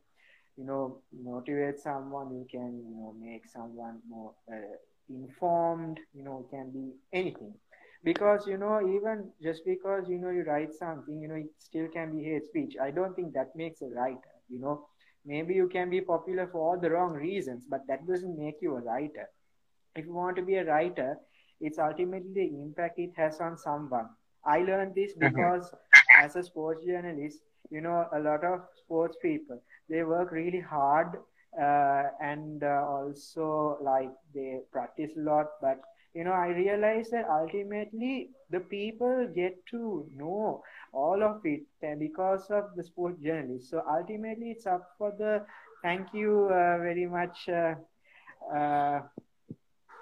you 0.56 0.64
know 0.64 0.98
motivate 1.24 1.78
someone 1.78 2.30
you 2.34 2.46
can 2.50 2.70
you 2.86 2.94
know 2.96 3.14
make 3.20 3.46
someone 3.46 3.98
more 4.08 4.32
uh, 4.52 4.76
informed, 5.08 5.98
you 6.14 6.24
know, 6.24 6.46
can 6.50 6.70
be 6.70 6.92
anything. 7.12 7.52
Because, 8.02 8.46
you 8.46 8.56
know, 8.56 8.80
even 8.80 9.30
just 9.42 9.64
because, 9.66 10.08
you 10.08 10.18
know, 10.18 10.30
you 10.30 10.42
write 10.44 10.72
something, 10.74 11.20
you 11.20 11.28
know, 11.28 11.34
it 11.34 11.50
still 11.58 11.88
can 11.88 12.16
be 12.16 12.24
hate 12.24 12.44
speech. 12.46 12.74
I 12.82 12.90
don't 12.90 13.14
think 13.14 13.34
that 13.34 13.54
makes 13.56 13.82
a 13.82 13.86
writer, 13.86 14.34
you 14.48 14.60
know. 14.60 14.86
Maybe 15.24 15.54
you 15.54 15.68
can 15.68 15.90
be 15.90 16.00
popular 16.00 16.46
for 16.46 16.58
all 16.60 16.78
the 16.80 16.90
wrong 16.90 17.12
reasons, 17.14 17.66
but 17.68 17.86
that 17.88 18.06
doesn't 18.06 18.38
make 18.38 18.60
you 18.60 18.76
a 18.76 18.80
writer. 18.80 19.28
If 19.94 20.06
you 20.06 20.12
want 20.14 20.36
to 20.36 20.42
be 20.42 20.56
a 20.56 20.64
writer, 20.64 21.18
it's 21.60 21.78
ultimately 21.78 22.32
the 22.34 22.62
impact 22.62 22.98
it 22.98 23.12
has 23.16 23.40
on 23.40 23.56
someone. 23.58 24.08
I 24.44 24.58
learned 24.60 24.94
this 24.94 25.14
Mhm. 25.20 25.20
because 25.20 25.72
as 26.14 26.36
a 26.36 26.42
sports 26.42 26.84
journalist, 26.84 27.40
you 27.70 27.80
know, 27.80 28.06
a 28.12 28.20
lot 28.20 28.44
of 28.44 28.60
sports 28.74 29.16
people, 29.22 29.60
they 29.88 30.02
work 30.02 30.30
really 30.32 30.60
hard 30.60 31.08
uh, 31.60 32.04
and 32.20 32.62
uh, 32.62 32.84
also 32.88 33.78
like 33.82 34.10
they 34.34 34.60
practice 34.72 35.12
a 35.16 35.20
lot. 35.20 35.46
But, 35.60 35.80
you 36.14 36.24
know, 36.24 36.32
I 36.32 36.48
realized 36.48 37.12
that 37.12 37.26
ultimately 37.28 38.30
the 38.50 38.60
people 38.60 39.28
get 39.34 39.56
to 39.72 40.06
know 40.16 40.62
all 40.92 41.22
of 41.22 41.40
it 41.44 41.62
because 41.98 42.50
of 42.50 42.64
the 42.76 42.84
sports 42.84 43.20
journalist. 43.22 43.70
So 43.70 43.82
ultimately 43.88 44.50
it's 44.52 44.66
up 44.66 44.82
for 44.98 45.12
the, 45.18 45.44
thank 45.82 46.12
you 46.14 46.46
uh, 46.50 46.78
very 46.78 47.06
much 47.06 47.48
uh, 47.48 47.74
uh, 48.54 49.00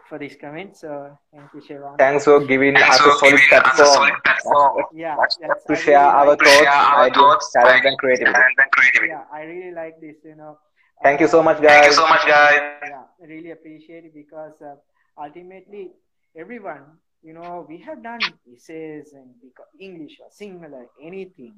for 0.09 0.19
this 0.19 0.37
comment. 0.41 0.77
So 0.77 1.19
thank 1.33 1.49
you, 1.55 1.61
Shivan. 1.61 1.99
Thanks 1.99 2.25
for 2.25 2.41
giving 2.45 2.75
Thanks 2.75 3.01
us 3.01 3.01
a 3.01 3.03
for 3.05 3.13
solid 3.19 3.39
giving 3.39 3.45
us 3.65 3.79
a 3.81 3.85
platform 3.85 3.87
solid 3.87 4.15
platform 4.25 4.85
Yeah, 4.93 5.17
That's- 5.17 5.39
that's, 5.41 5.65
to 5.65 5.73
I 5.73 5.77
share 5.77 5.99
really 5.99 6.13
our 6.13 6.27
like 6.27 6.39
this. 6.39 6.59
thoughts, 6.59 6.77
our 6.77 7.03
ideas, 7.05 7.17
thoughts, 7.17 7.53
talent, 7.53 7.85
and 7.85 7.99
creativity. 7.99 8.33
talent, 8.33 8.57
and 8.59 8.71
creativity. 8.73 9.09
Yeah, 9.13 9.25
I 9.33 9.43
really 9.43 9.73
like 9.73 10.01
this, 10.01 10.17
you 10.25 10.37
know. 10.37 10.59
Thank 11.03 11.21
you 11.21 11.27
Uh, 11.27 11.29
so 11.29 11.43
much, 11.43 11.61
guys. 11.63 11.71
Thank 11.71 11.85
you 11.85 11.91
guys. 11.91 11.97
so 11.97 12.07
much, 12.09 12.27
guys. 12.27 12.61
yeah, 12.83 13.05
really 13.21 13.51
appreciate 13.51 14.05
it 14.05 14.15
because 14.15 14.61
uh, 14.63 14.77
ultimately 15.19 15.93
everyone, 16.37 16.85
you 17.23 17.33
know, 17.35 17.67
we 17.69 17.79
have 17.79 18.03
done 18.03 18.21
essays 18.55 19.13
and 19.15 19.35
English 19.81 20.19
or 20.21 20.29
Sinhala, 20.31 20.85
anything. 21.03 21.55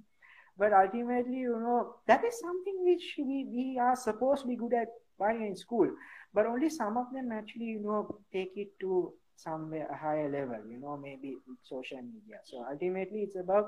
But 0.56 0.72
ultimately, 0.72 1.38
you 1.38 1.58
know, 1.58 1.96
that 2.06 2.24
is 2.24 2.38
something 2.40 2.84
which 2.84 3.14
we, 3.18 3.46
we 3.50 3.78
are 3.80 3.96
supposed 3.96 4.42
to 4.42 4.48
be 4.48 4.56
good 4.56 4.74
at 4.74 4.88
while 5.16 5.36
in 5.36 5.56
school. 5.56 5.90
But 6.32 6.46
only 6.46 6.70
some 6.70 6.96
of 6.96 7.06
them 7.12 7.30
actually, 7.32 7.66
you 7.66 7.80
know, 7.80 8.18
take 8.32 8.52
it 8.56 8.68
to 8.80 9.12
somewhere 9.36 9.88
a 9.90 9.96
higher 9.96 10.30
level, 10.30 10.60
you 10.68 10.78
know, 10.80 10.96
maybe 10.96 11.36
social 11.62 11.98
media. 12.02 12.38
So 12.44 12.64
ultimately, 12.70 13.20
it's 13.22 13.36
about 13.36 13.66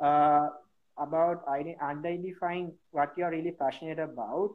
uh, 0.00 0.48
about 0.98 1.44
identifying 1.48 2.72
what 2.90 3.12
you're 3.16 3.30
really 3.30 3.52
passionate 3.52 3.98
about. 3.98 4.50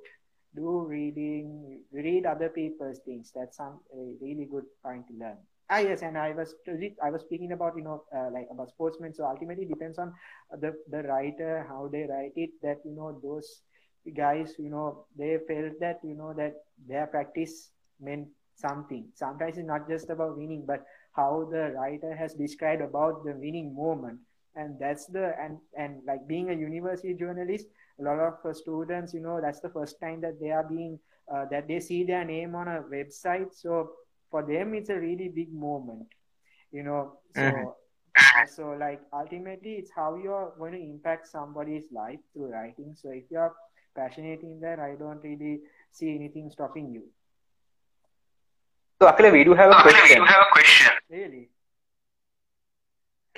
Do 0.56 0.86
reading, 0.88 1.82
read 1.92 2.26
other 2.26 2.50
people's 2.50 3.00
things. 3.06 3.32
That's 3.34 3.58
some 3.58 3.80
really 4.22 4.48
good 4.52 4.66
point 4.84 5.08
to 5.08 5.14
learn. 5.14 5.38
Ah, 5.70 5.80
yes, 5.80 6.02
and 6.02 6.18
I 6.18 6.32
was 6.34 6.54
I 7.02 7.10
was 7.10 7.22
speaking 7.22 7.54
about 7.54 7.78
you 7.78 7.84
know 7.84 8.04
uh, 8.16 8.30
like 8.32 8.48
about 8.52 8.70
sportsmen. 8.70 9.14
So 9.14 9.26
ultimately, 9.26 9.66
depends 9.66 9.98
on 9.98 10.14
the 10.60 10.76
the 10.90 11.04
writer 11.04 11.66
how 11.70 11.88
they 11.92 12.04
write 12.04 12.34
it. 12.36 12.52
That 12.62 12.80
you 12.84 12.92
know 12.92 13.20
those 13.24 13.62
guys 14.16 14.56
you 14.58 14.70
know 14.70 15.06
they 15.18 15.38
felt 15.48 15.80
that 15.80 16.00
you 16.04 16.16
know 16.16 16.34
that 16.34 16.54
their 16.88 17.08
practice 17.08 17.72
meant 18.00 18.28
something. 18.56 19.08
Sometimes 19.16 19.58
it's 19.58 19.68
not 19.68 19.88
just 19.88 20.10
about 20.10 20.38
winning, 20.38 20.66
but 20.66 20.84
how 21.14 21.48
the 21.52 21.72
writer 21.78 22.16
has 22.16 22.34
described 22.34 22.82
about 22.82 23.24
the 23.26 23.34
winning 23.34 23.74
moment 23.76 24.20
and 24.56 24.78
that's 24.80 25.06
the 25.08 25.34
and 25.40 25.58
and 25.78 26.02
like 26.06 26.26
being 26.28 26.50
a 26.50 26.54
university 26.54 27.14
journalist 27.14 27.66
a 28.00 28.04
lot 28.04 28.20
of 28.20 28.34
uh, 28.46 28.54
students 28.54 29.14
you 29.14 29.22
know 29.22 29.40
that's 29.42 29.60
the 29.62 29.70
first 29.70 30.00
time 30.00 30.22
that 30.22 30.40
they 30.40 30.50
are 30.52 30.64
being 30.64 31.00
uh, 31.34 31.46
that 31.52 31.68
they 31.68 31.80
see 31.80 32.04
their 32.04 32.24
name 32.26 32.56
on 32.56 32.68
a 32.68 32.82
website 32.98 33.54
so 33.54 33.90
for 34.30 34.42
them 34.44 34.74
it's 34.74 34.90
a 34.90 35.00
really 35.00 35.30
big 35.30 35.52
moment 35.54 36.08
you 36.72 36.84
know 36.84 37.02
so 37.32 37.46
Mhm. 37.46 37.66
uh, 38.36 38.46
so 38.46 38.72
like 38.86 39.02
ultimately 39.14 39.74
it's 39.82 39.92
how 39.96 40.16
you're 40.16 40.54
going 40.58 40.74
to 40.74 40.82
impact 40.94 41.28
somebody's 41.28 41.86
life 41.92 42.20
through 42.34 42.50
writing 42.52 42.94
so 42.96 43.10
if 43.12 43.24
you're 43.32 43.54
passionate 43.96 44.42
in 44.42 44.60
that 44.62 44.80
i 44.80 44.96
don't 44.96 45.24
really 45.24 45.60
see 45.92 46.16
anything 46.16 46.50
stopping 46.50 46.92
you 46.92 47.04
So, 49.02 49.08
Akila, 49.08 49.32
we 49.32 49.44
do 49.44 49.54
have 49.54 49.72
So, 49.72 49.78
a 49.78 49.82
Akila, 49.82 49.84
we 49.86 49.92
question. 50.00 50.18
do 50.18 50.26
have 50.26 50.42
a 50.42 50.52
question. 50.52 50.94
really 51.10 51.50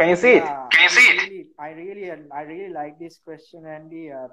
Can 0.04 0.10
you 0.10 0.16
see 0.18 0.34
it? 0.34 0.44
Can 0.44 0.82
you 0.82 0.84
I 0.84 0.88
see 0.88 1.08
it? 1.08 1.22
Really, 1.24 1.48
I 1.58 1.70
really, 1.70 2.12
I 2.12 2.42
really 2.42 2.74
like 2.74 3.00
this 3.00 3.20
question, 3.24 3.66
Andy. 3.66 4.12
Uh, 4.12 4.28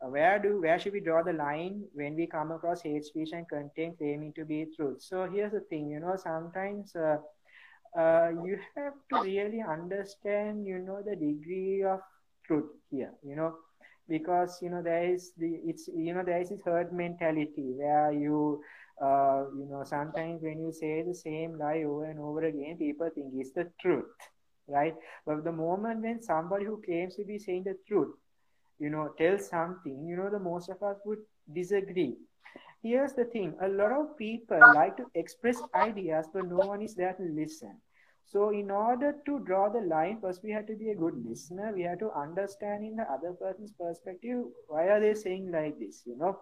uh, 0.00 0.08
where 0.08 0.38
do, 0.38 0.60
where 0.60 0.78
should 0.78 0.92
we 0.92 1.00
draw 1.00 1.24
the 1.24 1.32
line 1.32 1.82
when 1.94 2.14
we 2.14 2.28
come 2.28 2.52
across 2.52 2.82
hate 2.82 3.04
speech 3.04 3.30
and 3.32 3.48
content 3.48 3.98
claiming 3.98 4.32
to 4.34 4.44
be 4.44 4.66
truth? 4.76 5.02
So 5.02 5.28
here's 5.28 5.50
the 5.50 5.62
thing, 5.62 5.90
you 5.90 5.98
know, 5.98 6.14
sometimes 6.16 6.94
uh, 6.94 7.16
uh, 7.98 8.28
you 8.44 8.56
have 8.76 8.92
to 9.10 9.22
really 9.22 9.62
understand, 9.68 10.64
you 10.64 10.78
know, 10.78 11.02
the 11.04 11.16
degree 11.16 11.82
of 11.82 11.98
truth 12.46 12.70
here, 12.92 13.12
you 13.24 13.34
know, 13.34 13.56
because 14.08 14.58
you 14.62 14.70
know 14.70 14.82
there 14.82 15.12
is 15.12 15.32
the 15.38 15.58
it's 15.64 15.88
you 15.88 16.14
know 16.14 16.22
there 16.22 16.40
is 16.40 16.50
this 16.50 16.60
herd 16.64 16.92
mentality 16.92 17.74
where 17.76 18.12
you 18.12 18.62
uh, 19.02 19.42
you 19.58 19.66
know 19.68 19.82
sometimes 19.84 20.40
when 20.42 20.60
you 20.60 20.72
say 20.72 21.02
the 21.02 21.14
same 21.14 21.58
lie 21.58 21.82
over 21.82 22.04
and 22.04 22.20
over 22.20 22.44
again, 22.44 22.76
people 22.78 23.10
think 23.12 23.32
it's 23.34 23.50
the 23.52 23.68
truth, 23.80 24.04
right? 24.68 24.94
But 25.26 25.44
the 25.44 25.52
moment 25.52 26.02
when 26.02 26.22
somebody 26.22 26.64
who 26.64 26.80
claims 26.82 27.16
to 27.16 27.24
be 27.24 27.38
saying 27.38 27.64
the 27.64 27.76
truth, 27.86 28.14
you 28.78 28.90
know, 28.90 29.08
tells 29.18 29.48
something, 29.48 30.06
you 30.06 30.16
know, 30.16 30.30
the 30.30 30.38
most 30.38 30.68
of 30.68 30.82
us 30.82 30.96
would 31.04 31.18
disagree. 31.52 32.16
Here's 32.82 33.12
the 33.14 33.24
thing 33.24 33.54
a 33.60 33.68
lot 33.68 33.92
of 33.92 34.16
people 34.16 34.64
like 34.72 34.96
to 34.96 35.06
express 35.14 35.62
ideas, 35.74 36.28
but 36.32 36.46
no 36.46 36.60
one 36.60 36.82
is 36.82 36.94
there 36.94 37.12
to 37.14 37.22
listen. 37.22 37.80
So, 38.24 38.50
in 38.50 38.70
order 38.70 39.14
to 39.26 39.40
draw 39.40 39.68
the 39.68 39.80
line, 39.80 40.18
first 40.20 40.42
we 40.42 40.50
have 40.52 40.66
to 40.66 40.74
be 40.76 40.90
a 40.90 40.94
good 40.94 41.14
listener. 41.24 41.72
We 41.74 41.82
have 41.82 41.98
to 42.00 42.10
understand 42.12 42.84
in 42.84 42.96
the 42.96 43.10
other 43.10 43.32
person's 43.32 43.72
perspective 43.72 44.44
why 44.68 44.88
are 44.88 45.00
they 45.00 45.14
saying 45.14 45.50
like 45.52 45.78
this, 45.78 46.02
you 46.06 46.16
know. 46.16 46.38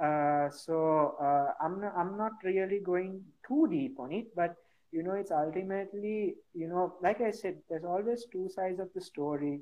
Uh, 0.00 0.50
so 0.50 1.16
uh, 1.20 1.52
I'm 1.64 1.80
not, 1.80 1.94
I'm 1.96 2.16
not 2.16 2.32
really 2.44 2.80
going 2.80 3.22
too 3.46 3.68
deep 3.70 3.98
on 3.98 4.12
it, 4.12 4.34
but 4.34 4.56
you 4.94 5.02
know, 5.04 5.14
it's 5.14 5.32
ultimately, 5.32 6.36
you 6.54 6.68
know, 6.68 6.94
like 7.02 7.20
I 7.20 7.32
said, 7.32 7.56
there's 7.70 7.84
always 7.84 8.26
two 8.32 8.48
sides 8.48 8.80
of 8.80 8.88
the 8.94 9.02
story. 9.02 9.60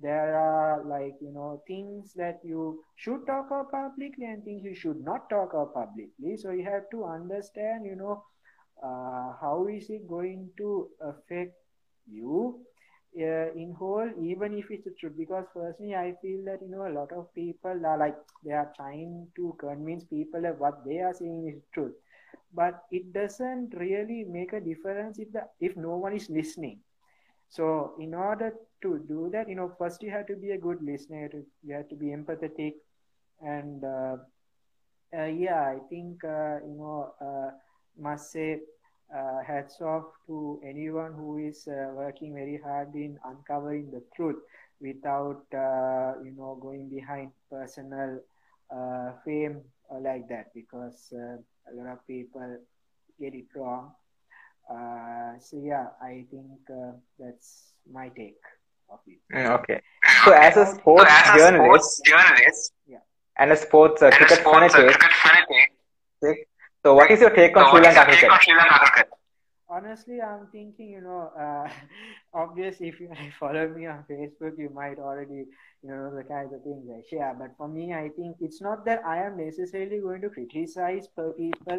There 0.00 0.36
are 0.36 0.84
like, 0.84 1.14
you 1.20 1.32
know, 1.32 1.62
things 1.68 2.14
that 2.14 2.40
you 2.44 2.82
should 2.96 3.26
talk 3.26 3.46
about 3.48 3.72
publicly 3.72 4.26
and 4.26 4.44
things 4.44 4.64
you 4.64 4.74
should 4.74 5.00
not 5.04 5.30
talk 5.30 5.54
about 5.54 5.74
publicly. 5.74 6.36
So 6.36 6.50
you 6.50 6.64
have 6.64 6.90
to 6.92 7.04
understand, 7.04 7.86
you 7.86 7.96
know, 7.96 8.24
uh, 8.82 9.32
how 9.40 9.68
is 9.72 9.90
it 9.90 10.08
going 10.08 10.50
to 10.58 10.88
affect 11.00 11.54
you 12.10 12.60
uh, 13.20 13.52
in 13.54 13.74
whole, 13.78 14.10
even 14.22 14.54
if 14.58 14.70
it's 14.70 14.88
truth. 15.00 15.14
Because 15.16 15.46
personally, 15.54 15.94
I 15.94 16.14
feel 16.22 16.44
that, 16.46 16.60
you 16.62 16.70
know, 16.70 16.86
a 16.86 16.94
lot 16.98 17.12
of 17.12 17.32
people 17.34 17.86
are 17.86 17.98
like, 17.98 18.16
they 18.44 18.52
are 18.52 18.72
trying 18.76 19.28
to 19.36 19.56
convince 19.60 20.04
people 20.04 20.42
that 20.42 20.58
what 20.58 20.84
they 20.84 21.00
are 21.00 21.14
saying 21.14 21.52
is 21.54 21.62
truth 21.74 21.94
but 22.54 22.84
it 22.90 23.12
doesn't 23.12 23.74
really 23.76 24.24
make 24.24 24.52
a 24.52 24.60
difference 24.60 25.18
if 25.18 25.32
the 25.32 25.42
if 25.60 25.76
no 25.76 25.96
one 25.96 26.14
is 26.14 26.30
listening. 26.30 26.78
So 27.48 27.94
in 27.98 28.14
order 28.14 28.54
to 28.82 28.98
do 29.08 29.30
that 29.32 29.48
you 29.48 29.56
know 29.56 29.70
first 29.78 30.02
you 30.02 30.10
have 30.10 30.26
to 30.26 30.36
be 30.36 30.52
a 30.52 30.58
good 30.58 30.82
listener 30.82 31.30
you, 31.62 31.74
have 31.74 31.88
to 31.88 31.96
be 31.96 32.06
empathetic. 32.06 32.74
And 33.40 33.84
uh, 33.84 34.16
uh, 35.18 35.24
yeah 35.26 35.62
i 35.76 35.78
think 35.88 36.24
uh, 36.24 36.58
you 36.66 36.74
know 36.78 37.12
uh, 37.20 37.50
must 37.98 38.30
say 38.32 38.60
uh, 39.14 39.40
hats 39.46 39.80
off 39.80 40.04
to 40.26 40.60
anyone 40.64 41.12
who 41.14 41.38
is 41.38 41.68
uh, 41.68 41.90
working 41.94 42.34
very 42.34 42.58
hard 42.64 42.94
in 42.94 43.18
uncovering 43.24 43.90
the 43.90 44.02
truth 44.16 44.40
without 44.80 45.42
you 46.24 46.32
know 46.36 46.58
going 46.60 46.88
behind 46.88 47.30
personal 47.50 48.18
fame 49.24 49.60
like 49.92 50.28
that 50.28 50.52
because 50.54 51.12
uh, 51.12 51.36
a 51.70 51.72
lot 51.74 51.86
of 51.92 52.06
people 52.06 52.58
get 53.18 53.34
it 53.34 53.46
wrong. 53.54 53.92
Uh, 54.70 55.38
so 55.38 55.58
yeah, 55.62 55.88
I 56.00 56.24
think 56.30 56.60
uh, 56.70 56.92
that's 57.18 57.72
my 57.90 58.08
take 58.08 58.40
of 58.90 59.00
it. 59.06 59.20
Mm, 59.32 59.58
okay. 59.60 59.80
So, 60.24 60.32
as 60.32 60.56
a 60.56 60.66
So, 60.66 60.74
sports 60.74 61.10
as 61.10 61.34
a 61.34 61.38
journalist 61.38 61.54
sports 61.54 62.00
journalist 62.04 62.72
and 63.38 63.52
a 63.52 63.56
sports 63.56 64.02
uh, 64.02 64.10
and 64.10 64.22
a 64.24 64.28
cricket 64.28 64.28
sports 64.28 64.74
uh, 64.74 64.82
fanatic, 64.82 64.84
cricket 64.84 65.12
fanatic, 65.22 65.70
so 66.84 66.94
what 66.94 67.10
is 67.10 67.20
your 67.20 67.30
take 67.30 67.56
on 67.56 67.66
Sri 67.70 67.80
Lanka 67.80 68.04
cricket? 68.04 68.30
on 68.30 68.40
Sri 68.40 68.54
Lanka 68.56 68.78
cricket? 68.78 69.08
Honestly, 69.74 70.20
I'm 70.20 70.46
thinking, 70.52 70.90
you 70.90 71.00
know, 71.02 71.32
uh, 71.38 71.68
obviously, 72.34 72.88
if 72.88 73.00
you 73.00 73.10
follow 73.40 73.68
me 73.68 73.86
on 73.86 74.04
Facebook, 74.10 74.58
you 74.58 74.70
might 74.74 74.98
already, 74.98 75.44
you 75.82 75.90
know, 75.90 76.14
the 76.16 76.24
kinds 76.24 76.52
of 76.54 76.62
things 76.62 76.86
I 76.90 77.02
share. 77.10 77.34
But 77.38 77.56
for 77.58 77.68
me, 77.68 77.92
I 77.94 78.10
think 78.16 78.36
it's 78.40 78.60
not 78.62 78.84
that 78.86 79.04
I 79.06 79.24
am 79.26 79.38
necessarily 79.38 80.00
going 80.00 80.22
to 80.22 80.30
criticize 80.30 81.08
per 81.08 81.32
people 81.32 81.78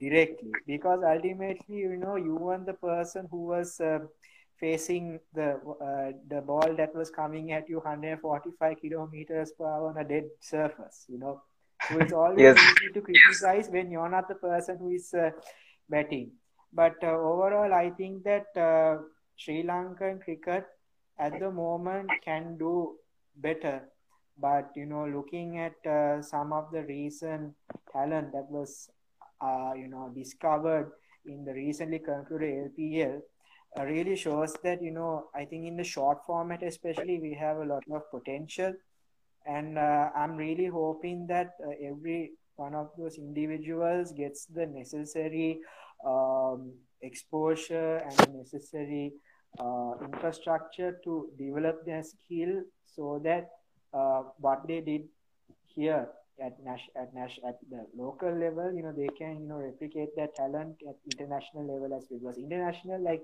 directly, 0.00 0.56
because 0.66 1.00
ultimately, 1.04 1.76
you 1.76 1.96
know, 1.96 2.16
you 2.16 2.36
want 2.36 2.66
the 2.66 2.74
person 2.74 3.28
who 3.30 3.46
was 3.46 3.80
uh, 3.80 4.00
facing 4.60 5.20
the 5.34 5.48
uh, 5.88 6.12
the 6.28 6.40
ball 6.42 6.74
that 6.76 6.94
was 6.94 7.10
coming 7.10 7.52
at 7.52 7.68
you 7.68 7.76
145 7.78 8.76
kilometers 8.80 9.52
per 9.58 9.66
hour 9.66 9.88
on 9.90 9.98
a 9.98 10.04
dead 10.08 10.24
surface, 10.40 11.06
you 11.08 11.18
know. 11.18 11.42
So 11.82 11.98
it's 11.98 12.12
always 12.24 12.56
Yes. 12.56 12.58
easy 12.58 12.90
to 12.94 13.00
criticize 13.00 13.68
when 13.70 13.90
you're 13.90 14.08
not 14.10 14.28
the 14.28 14.34
person 14.36 14.78
who 14.78 14.90
is 14.90 15.14
uh, 15.14 15.30
batting 15.88 16.32
But 16.72 16.96
uh, 17.02 17.08
overall, 17.08 17.72
I 17.72 17.90
think 17.90 18.24
that 18.24 18.46
uh, 18.56 19.02
Sri 19.36 19.62
Lankan 19.62 20.22
cricket 20.22 20.66
at 21.18 21.38
the 21.38 21.50
moment 21.50 22.10
can 22.24 22.56
do 22.58 22.96
better. 23.36 23.88
But 24.40 24.70
you 24.76 24.86
know, 24.86 25.06
looking 25.06 25.58
at 25.58 25.74
uh, 25.86 26.22
some 26.22 26.52
of 26.52 26.70
the 26.72 26.82
recent 26.82 27.54
talent 27.92 28.32
that 28.32 28.46
was 28.50 28.90
you 29.76 29.88
know 29.88 30.12
discovered 30.14 30.92
in 31.26 31.44
the 31.44 31.52
recently 31.52 31.98
concluded 31.98 32.70
LPL, 32.72 33.20
uh, 33.78 33.84
really 33.84 34.16
shows 34.16 34.54
that 34.62 34.82
you 34.82 34.90
know 34.90 35.28
I 35.34 35.44
think 35.44 35.66
in 35.66 35.76
the 35.76 35.84
short 35.84 36.24
format 36.26 36.62
especially 36.62 37.18
we 37.20 37.34
have 37.34 37.58
a 37.58 37.64
lot 37.64 37.82
of 37.90 38.10
potential, 38.10 38.74
and 39.46 39.78
uh, 39.78 40.10
I'm 40.16 40.36
really 40.36 40.66
hoping 40.66 41.26
that 41.28 41.50
uh, 41.66 41.70
every 41.84 42.32
one 42.56 42.74
of 42.74 42.90
those 42.98 43.18
individuals 43.18 44.12
gets 44.12 44.46
the 44.46 44.66
necessary 44.66 45.60
um, 46.04 46.72
exposure 47.02 47.98
and 47.98 48.12
the 48.18 48.38
necessary 48.38 49.12
uh, 49.58 49.92
infrastructure 50.04 51.00
to 51.04 51.28
develop 51.38 51.84
their 51.84 52.02
skill 52.02 52.62
so 52.86 53.20
that 53.24 53.50
uh, 53.94 54.22
what 54.38 54.66
they 54.66 54.80
did 54.80 55.02
here 55.66 56.08
at 56.44 56.52
Nash 56.64 56.88
at 56.96 57.12
Nash 57.14 57.38
at 57.46 57.58
the 57.70 57.86
local 57.96 58.30
level, 58.30 58.72
you 58.72 58.82
know, 58.82 58.92
they 58.92 59.08
can 59.18 59.40
you 59.40 59.48
know 59.48 59.56
replicate 59.56 60.14
their 60.16 60.28
talent 60.36 60.76
at 60.88 60.96
international 61.12 61.66
level 61.66 61.96
as 61.96 62.06
well. 62.10 62.20
Because 62.20 62.38
international, 62.38 63.02
like 63.02 63.22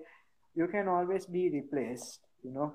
you 0.54 0.66
can 0.68 0.88
always 0.88 1.26
be 1.26 1.50
replaced, 1.50 2.20
you 2.42 2.52
know. 2.52 2.72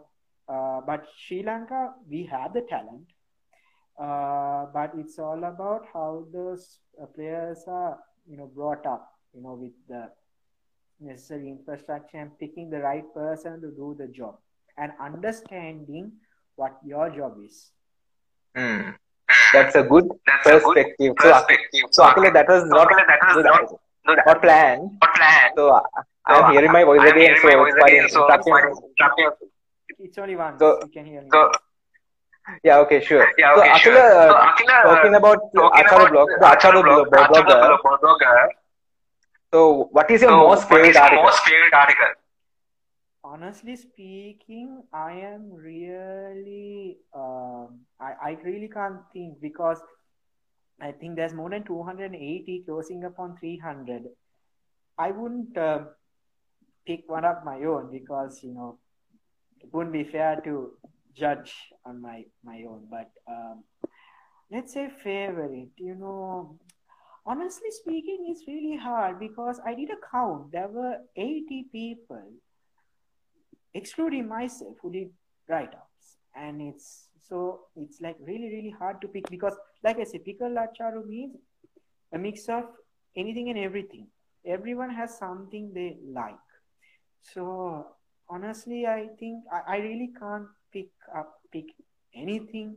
Uh, 0.47 0.81
but 0.85 1.05
Sri 1.17 1.43
Lanka, 1.43 1.93
we 2.09 2.23
have 2.25 2.53
the 2.53 2.61
talent, 2.61 3.05
uh, 3.99 4.65
but 4.73 4.91
it's 4.97 5.19
all 5.19 5.43
about 5.43 5.85
how 5.93 6.25
those 6.33 6.79
uh, 7.01 7.05
players 7.05 7.63
are, 7.67 7.99
you 8.27 8.37
know, 8.37 8.47
brought 8.47 8.85
up, 8.85 9.11
you 9.33 9.41
know, 9.43 9.53
with 9.53 9.71
the 9.87 10.09
necessary 10.99 11.49
infrastructure 11.49 12.17
and 12.17 12.37
picking 12.39 12.69
the 12.69 12.79
right 12.79 13.05
person 13.13 13.61
to 13.61 13.67
do 13.71 13.95
the 13.97 14.07
job 14.07 14.37
and 14.77 14.91
understanding 15.01 16.11
what 16.55 16.77
your 16.85 17.09
job 17.09 17.37
is. 17.43 17.71
Hmm. 18.55 18.91
That's 19.53 19.75
a 19.75 19.83
good 19.83 20.09
That's 20.25 20.47
a 20.47 20.59
good 20.59 20.63
perspective. 20.63 21.13
So, 21.21 21.31
perspective. 21.31 21.81
so 21.91 22.03
Akila, 22.03 22.33
that 22.33 22.47
was 22.47 22.63
not, 22.65 22.87
Akila, 22.87 23.07
that 23.07 23.19
was 23.23 23.35
good- 23.35 23.45
not- 23.45 23.71
not- 24.05 24.25
not 24.25 24.41
planned. 24.41 24.89
Not 25.01 25.13
planned. 25.15 25.53
So 25.55 25.69
uh, 25.69 25.81
I 26.25 26.39
am 26.39 26.51
hearing 26.51 26.71
my 26.71 26.83
voice 26.83 26.99
I'm 27.01 27.07
again, 27.15 27.35
so 27.41 27.47
my 27.47 27.53
it's 27.53 27.59
voice 27.61 27.73
quite 27.79 27.91
again, 27.93 28.09
so 28.09 28.27
it's 28.27 28.47
interrupting. 28.47 29.31
It's 29.99 30.17
only 30.17 30.35
one. 30.35 30.59
So- 30.59 30.79
you 30.83 30.89
can 30.89 31.05
hear 31.05 31.21
me. 31.21 31.29
So, 31.31 31.51
Yeah, 32.63 32.79
okay, 32.79 32.99
sure. 33.05 33.27
yeah, 33.37 33.53
so 33.53 33.61
okay, 33.61 33.69
Akila, 33.69 33.79
sure. 33.79 33.97
uh, 33.97 34.27
So, 34.29 34.35
Akila, 34.49 34.75
uh, 34.79 34.95
talking 34.95 35.15
about 35.15 35.37
talking 35.53 35.85
Acharu 35.85 36.01
about 36.01 36.11
blog, 36.11 36.27
the 36.29 36.37
the 36.39 36.45
Acharu 36.45 36.81
blog, 36.83 37.09
blog, 37.09 37.27
blogger. 37.29 37.77
blogger. 38.01 38.47
So 39.53 39.87
what 39.91 40.09
is 40.11 40.21
your 40.21 40.31
So, 40.31 40.37
most 40.37 40.67
favorite 40.67 40.95
is 40.95 40.99
your 40.99 41.11
article? 41.11 41.23
most 41.23 41.39
favorite 41.43 41.73
article? 41.73 42.13
honestly 43.29 43.75
speaking 43.75 44.69
i 44.93 45.11
am 45.13 45.43
really 45.51 46.97
um, 47.15 47.79
I, 47.99 48.11
I 48.29 48.37
really 48.43 48.69
can't 48.69 49.01
think 49.13 49.41
because 49.41 49.81
i 50.81 50.91
think 50.91 51.15
there's 51.15 51.33
more 51.33 51.49
than 51.49 51.63
280 51.63 52.63
closing 52.65 53.03
upon 53.03 53.37
300 53.37 54.03
i 54.97 55.11
wouldn't 55.11 55.57
uh, 55.57 55.79
pick 56.85 57.03
one 57.07 57.25
of 57.25 57.43
my 57.45 57.57
own 57.63 57.89
because 57.91 58.39
you 58.43 58.53
know 58.53 58.77
it 59.61 59.69
wouldn't 59.73 59.93
be 59.93 60.03
fair 60.03 60.41
to 60.43 60.71
judge 61.15 61.53
on 61.85 62.01
my 62.01 62.23
my 62.43 62.63
own 62.69 62.81
but 62.89 63.09
um, 63.29 63.63
let's 64.51 64.73
say 64.73 64.89
favorite 65.03 65.71
you 65.77 65.95
know 65.95 66.57
honestly 67.25 67.71
speaking 67.71 68.25
it's 68.29 68.47
really 68.47 68.77
hard 68.77 69.19
because 69.19 69.59
i 69.65 69.73
did 69.73 69.89
a 69.89 69.99
count. 70.11 70.51
There 70.51 70.67
were 70.67 70.97
80 71.15 71.65
people 71.71 72.23
excluding 73.73 74.27
myself 74.27 74.75
who 74.81 74.91
did 74.91 75.09
write-ups. 75.47 76.17
And 76.35 76.61
it's 76.61 77.09
so 77.27 77.61
it's 77.75 78.01
like 78.01 78.17
really 78.19 78.49
really 78.49 78.73
hard 78.77 79.01
to 79.01 79.07
pick 79.07 79.29
because 79.29 79.55
like 79.83 79.99
i 79.99 80.03
said 80.03 80.25
Pickle 80.25 80.55
Acharu 80.65 81.05
means 81.05 81.35
a 82.13 82.17
mix 82.17 82.49
of 82.49 82.63
anything 83.15 83.49
and 83.49 83.59
everything. 83.59 84.07
Everyone 84.45 84.89
has 84.89 85.17
something 85.17 85.71
they 85.73 85.97
like. 86.03 86.47
So 87.21 87.85
honestly 88.29 88.85
i 88.85 89.07
think 89.19 89.43
i, 89.51 89.75
I 89.75 89.77
really 89.77 90.11
can't 90.19 90.47
pick 90.71 90.89
up 91.15 91.39
pick 91.51 91.65
anything 92.15 92.75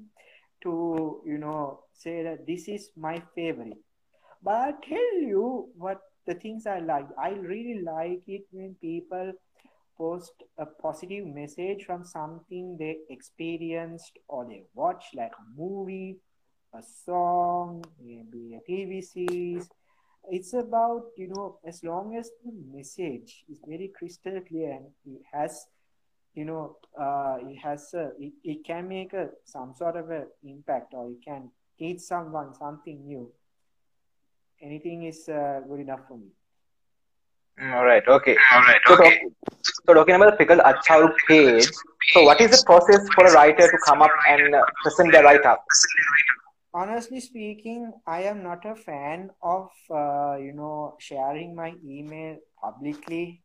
to 0.63 1.21
you 1.27 1.39
know 1.39 1.81
say 1.93 2.23
that 2.23 2.47
this 2.47 2.69
is 2.69 2.91
my 2.97 3.23
favorite 3.35 3.79
but 4.43 4.55
i'll 4.55 4.81
tell 4.89 5.21
you 5.21 5.69
what 5.77 6.01
the 6.27 6.35
things 6.35 6.67
i 6.67 6.79
like 6.79 7.07
i 7.19 7.31
really 7.31 7.83
like 7.83 8.23
it 8.27 8.43
when 8.51 8.75
people 8.81 9.33
post 9.97 10.33
a 10.59 10.67
positive 10.67 11.27
message 11.27 11.85
from 11.85 12.05
something 12.05 12.77
they 12.79 12.97
experienced 13.11 14.19
or 14.29 14.45
they 14.45 14.63
watched, 14.75 15.15
like 15.15 15.33
a 15.39 15.61
movie, 15.61 16.17
a 16.75 16.83
song, 16.83 17.85
maybe 18.01 18.59
a 18.59 18.71
TV 18.71 19.03
series. 19.03 19.69
It's 20.31 20.55
about, 20.55 21.07
you 21.17 21.29
know, 21.29 21.59
as 21.65 21.83
long 21.83 22.17
as 22.17 22.31
the 22.45 22.53
message 22.77 23.45
is 23.51 23.59
very 23.67 23.93
crystal 23.97 24.41
clear 24.49 24.73
and 24.73 24.87
it 25.05 25.23
has, 25.33 25.67
you 26.35 26.45
know, 26.45 26.77
uh, 26.99 27.37
it 27.41 27.57
has 27.57 27.93
a, 27.95 28.11
it, 28.19 28.33
it 28.43 28.65
can 28.65 28.89
make 28.89 29.13
a 29.13 29.29
some 29.45 29.75
sort 29.75 29.97
of 29.97 30.11
an 30.11 30.27
impact 30.45 30.95
or 30.95 31.11
it 31.11 31.19
can 31.25 31.51
teach 31.79 32.01
someone 32.01 32.55
something 32.55 33.05
new. 33.07 33.31
Anything 34.63 35.05
is 35.05 35.29
uh, 35.29 35.61
good 35.69 35.81
enough 35.81 36.01
for 36.09 36.17
me. 36.19 36.29
Mm, 37.61 37.75
All 37.75 37.85
right, 37.85 38.07
okay. 38.07 38.37
All 38.55 38.61
right, 38.63 38.81
So, 38.87 38.95
okay. 38.95 39.21
talk, 39.21 39.63
so 39.87 39.95
talking 39.95 40.15
about 40.15 40.31
the 40.33 40.37
Pickle 40.37 40.59
Acharu 40.59 41.13
page, 41.29 41.69
so 42.13 42.23
what 42.23 42.41
is 42.41 42.51
the 42.51 42.63
process 42.65 43.07
for 43.15 43.27
a 43.27 43.33
writer 43.33 43.71
to 43.71 43.79
come 43.87 44.03
up 44.03 44.11
and 44.29 44.55
uh, 44.55 44.63
present 44.83 45.13
their 45.13 45.25
write-up? 45.25 45.65
honestly 46.75 47.21
speaking 47.21 47.93
i 48.07 48.23
am 48.23 48.43
not 48.43 48.65
a 48.65 48.75
fan 48.75 49.29
of 49.43 49.69
uh, 49.91 50.37
you 50.45 50.53
know 50.55 50.97
sharing 50.99 51.55
my 51.55 51.75
email 51.85 52.39
publicly 52.63 53.43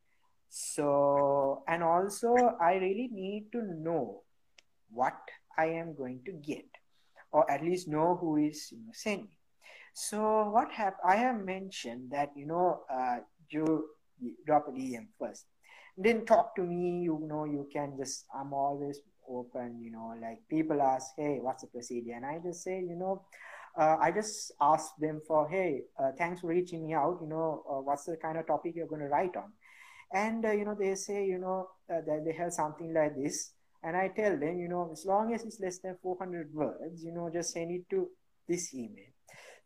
so 0.49 1.63
and 1.67 1.83
also 1.83 2.33
i 2.61 2.75
really 2.75 3.09
need 3.11 3.51
to 3.51 3.61
know 3.87 4.21
what 4.89 5.19
i 5.57 5.65
am 5.65 5.93
going 5.93 6.21
to 6.25 6.31
get 6.51 6.65
or 7.31 7.43
at 7.51 7.61
least 7.61 7.87
know 7.89 8.15
who 8.21 8.37
is 8.37 8.71
you 8.71 8.77
know, 8.77 8.93
sending 8.93 9.36
so 9.99 10.47
what 10.53 10.71
have 10.71 10.93
i 11.03 11.15
have 11.15 11.43
mentioned 11.43 12.11
that 12.11 12.29
you 12.35 12.45
know 12.45 12.81
uh, 12.87 13.17
you 13.49 13.85
drop 14.45 14.67
a 14.67 14.71
dm 14.71 15.07
first. 15.19 15.45
Then 15.97 16.23
talk 16.23 16.55
to 16.57 16.61
me 16.61 17.01
you 17.01 17.19
know 17.27 17.45
you 17.45 17.67
can 17.73 17.95
just 17.97 18.25
i'm 18.39 18.53
always 18.53 18.99
open 19.27 19.81
you 19.81 19.89
know 19.89 20.13
like 20.21 20.37
people 20.51 20.83
ask 20.83 21.07
hey 21.17 21.39
what's 21.41 21.63
the 21.63 21.69
procedure? 21.69 22.13
And 22.13 22.27
i 22.27 22.37
just 22.45 22.63
say 22.63 22.77
you 22.77 22.95
know 22.95 23.23
uh, 23.75 23.97
i 23.99 24.11
just 24.11 24.51
ask 24.61 24.91
them 24.99 25.19
for 25.27 25.49
hey 25.49 25.81
uh, 25.99 26.11
thanks 26.15 26.41
for 26.41 26.47
reaching 26.47 26.85
me 26.85 26.93
out 26.93 27.17
you 27.19 27.27
know 27.27 27.63
uh, 27.67 27.81
what's 27.81 28.05
the 28.05 28.17
kind 28.17 28.37
of 28.37 28.45
topic 28.45 28.73
you're 28.75 28.93
going 28.93 29.01
to 29.01 29.07
write 29.07 29.35
on? 29.35 29.51
And 30.13 30.45
uh, 30.45 30.51
you 30.51 30.65
know 30.65 30.75
they 30.79 30.93
say 30.93 31.25
you 31.25 31.39
know 31.39 31.69
uh, 31.89 32.01
that 32.05 32.23
they 32.23 32.33
have 32.33 32.53
something 32.53 32.93
like 32.93 33.15
this. 33.15 33.53
And 33.81 33.97
i 33.97 34.09
tell 34.09 34.37
them 34.37 34.59
you 34.59 34.67
know 34.67 34.89
as 34.91 35.05
long 35.07 35.33
as 35.33 35.43
it's 35.43 35.59
less 35.59 35.79
than 35.79 35.97
400 36.03 36.53
words 36.53 37.03
you 37.03 37.13
know 37.13 37.31
just 37.33 37.53
send 37.53 37.71
it 37.71 37.89
to 37.89 38.09
this 38.47 38.75
email 38.75 39.16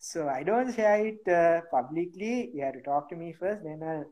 so 0.09 0.27
i 0.27 0.41
don't 0.49 0.73
share 0.75 0.99
it 1.11 1.21
uh, 1.39 1.61
publicly 1.77 2.51
you 2.53 2.61
have 2.65 2.73
to 2.73 2.81
talk 2.91 3.09
to 3.09 3.15
me 3.15 3.33
first 3.41 3.61
then 3.63 3.79
i'll 3.91 4.09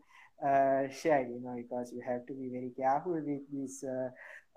uh, 0.49 0.88
share 1.02 1.21
you 1.32 1.39
know 1.43 1.56
because 1.63 1.91
you 1.91 2.02
have 2.12 2.25
to 2.25 2.34
be 2.34 2.47
very 2.58 2.71
careful 2.78 3.13
with 3.30 3.43
this 3.52 3.84
uh, 3.84 4.10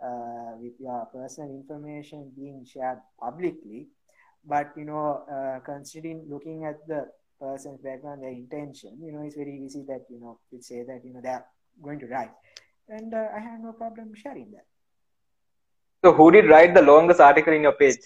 uh, 0.03 0.53
with 0.61 0.73
your 0.81 1.07
personal 1.15 1.51
information 1.51 2.31
being 2.37 2.65
shared 2.65 2.99
publicly. 3.21 3.87
But 4.45 4.73
you 4.77 4.85
know, 4.85 5.23
uh, 5.31 5.61
considering 5.65 6.25
looking 6.29 6.65
at 6.65 6.87
the 6.89 7.07
person's 7.41 7.81
background, 7.81 8.23
their 8.23 8.31
intention, 8.31 8.99
you 9.01 9.13
know, 9.13 9.23
it's 9.23 9.37
very 9.37 9.57
easy 9.65 9.85
that 9.87 10.05
you 10.11 10.19
know 10.21 10.41
to 10.51 10.61
say 10.61 10.83
that 10.83 11.03
you 11.05 11.13
know 11.15 11.21
they're 11.23 11.45
going 11.83 12.01
to 12.01 12.07
write, 12.07 12.33
and 12.89 13.15
uh, 13.15 13.29
I 13.35 13.39
have 13.39 13.61
no 13.61 13.73
problem 13.73 14.13
sharing 14.15 14.51
that. 14.53 14.67
So 16.05 16.13
who 16.13 16.33
did 16.33 16.51
write 16.51 16.75
the 16.75 16.83
longest 16.83 17.21
article 17.21 17.53
in 17.53 17.63
your 17.63 17.73
page? 17.73 17.99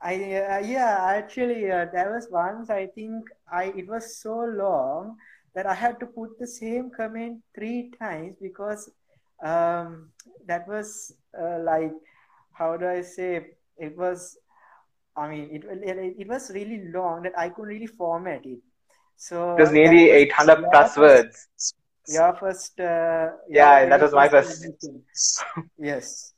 I 0.00 0.14
uh, 0.14 0.58
yeah, 0.58 0.96
actually, 1.16 1.70
uh, 1.70 1.86
there 1.92 2.12
was 2.14 2.28
once 2.30 2.70
I 2.70 2.86
think 2.86 3.24
I 3.50 3.64
it 3.76 3.88
was 3.88 4.18
so 4.20 4.36
long 4.44 5.16
that 5.54 5.66
I 5.66 5.74
had 5.74 5.98
to 6.00 6.06
put 6.06 6.38
the 6.38 6.46
same 6.46 6.90
comment 6.96 7.42
three 7.54 7.90
times 7.98 8.36
because 8.40 8.90
um, 9.42 10.10
that 10.46 10.68
was 10.68 11.12
uh, 11.38 11.60
like 11.60 11.92
how 12.52 12.76
do 12.76 12.86
I 12.86 13.02
say 13.02 13.46
it 13.78 13.96
was. 13.96 14.36
I 15.16 15.28
mean, 15.30 15.48
it, 15.50 15.64
it 15.64 16.14
it 16.18 16.28
was 16.28 16.50
really 16.50 16.88
long 16.92 17.22
that 17.22 17.38
I 17.38 17.48
couldn't 17.48 17.68
really 17.70 17.86
format 17.86 18.44
it. 18.44 18.58
So 19.16 19.56
It 19.56 19.62
was 19.62 19.72
nearly 19.72 20.10
800 20.10 20.60
your 20.60 20.70
plus 20.70 20.96
words. 20.98 21.48
Your 22.08 22.34
first. 22.36 22.78
Uh, 22.78 23.30
Yeah, 23.48 23.86
that 23.86 24.00
was 24.00 24.12
my 24.12 24.28
first. 24.28 24.66
Yes. 25.78 26.34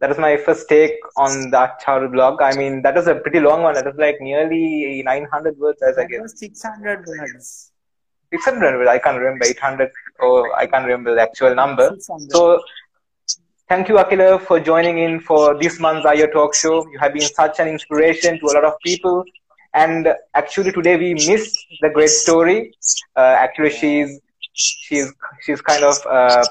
That 0.00 0.10
was 0.10 0.18
my 0.18 0.36
first 0.36 0.68
take 0.68 0.96
on 1.16 1.50
the 1.50 1.56
Acharu 1.68 2.10
blog. 2.12 2.40
I 2.40 2.54
mean, 2.56 2.82
that 2.82 2.94
was 2.94 3.06
a 3.08 3.16
pretty 3.16 3.40
long 3.40 3.62
one. 3.62 3.74
That 3.74 3.86
was 3.86 3.96
like 3.96 4.16
nearly 4.20 5.02
900 5.04 5.58
words, 5.58 5.82
as 5.82 5.98
I 5.98 6.02
That 6.02 6.08
guess. 6.10 6.20
was 6.22 6.38
600 6.38 7.04
words. 7.06 7.72
600. 8.32 8.78
words. 8.78 8.88
I 8.90 8.98
can't 8.98 9.18
remember 9.18 9.44
800 9.46 9.90
or 10.20 10.56
I 10.56 10.66
can't 10.66 10.84
remember 10.84 11.14
the 11.14 11.22
actual 11.22 11.54
number. 11.54 11.88
600. 11.94 12.30
So 12.30 12.60
thank 13.68 13.88
you, 13.88 13.96
Akila, 13.96 14.40
for 14.40 14.60
joining 14.60 14.98
in 14.98 15.20
for 15.20 15.58
this 15.60 15.78
month's 15.80 16.06
Ayo 16.06 16.30
Talk 16.32 16.54
Show. 16.54 16.86
You 16.92 16.98
have 17.00 17.12
been 17.12 17.22
such 17.40 17.58
an 17.60 17.68
inspiration 17.68 18.38
to 18.40 18.46
a 18.46 18.52
lot 18.54 18.64
of 18.64 18.74
people. 18.84 19.24
And 19.74 20.08
actually, 20.34 20.72
today 20.72 20.96
we 20.96 21.14
missed 21.14 21.58
the 21.80 21.90
great 21.90 22.08
story. 22.10 22.72
Uh, 23.16 23.20
actually, 23.44 23.70
she's 23.70 24.20
she's 24.54 25.12
she's 25.42 25.60
kind 25.60 25.84
of 25.84 25.96
uh, 26.10 26.44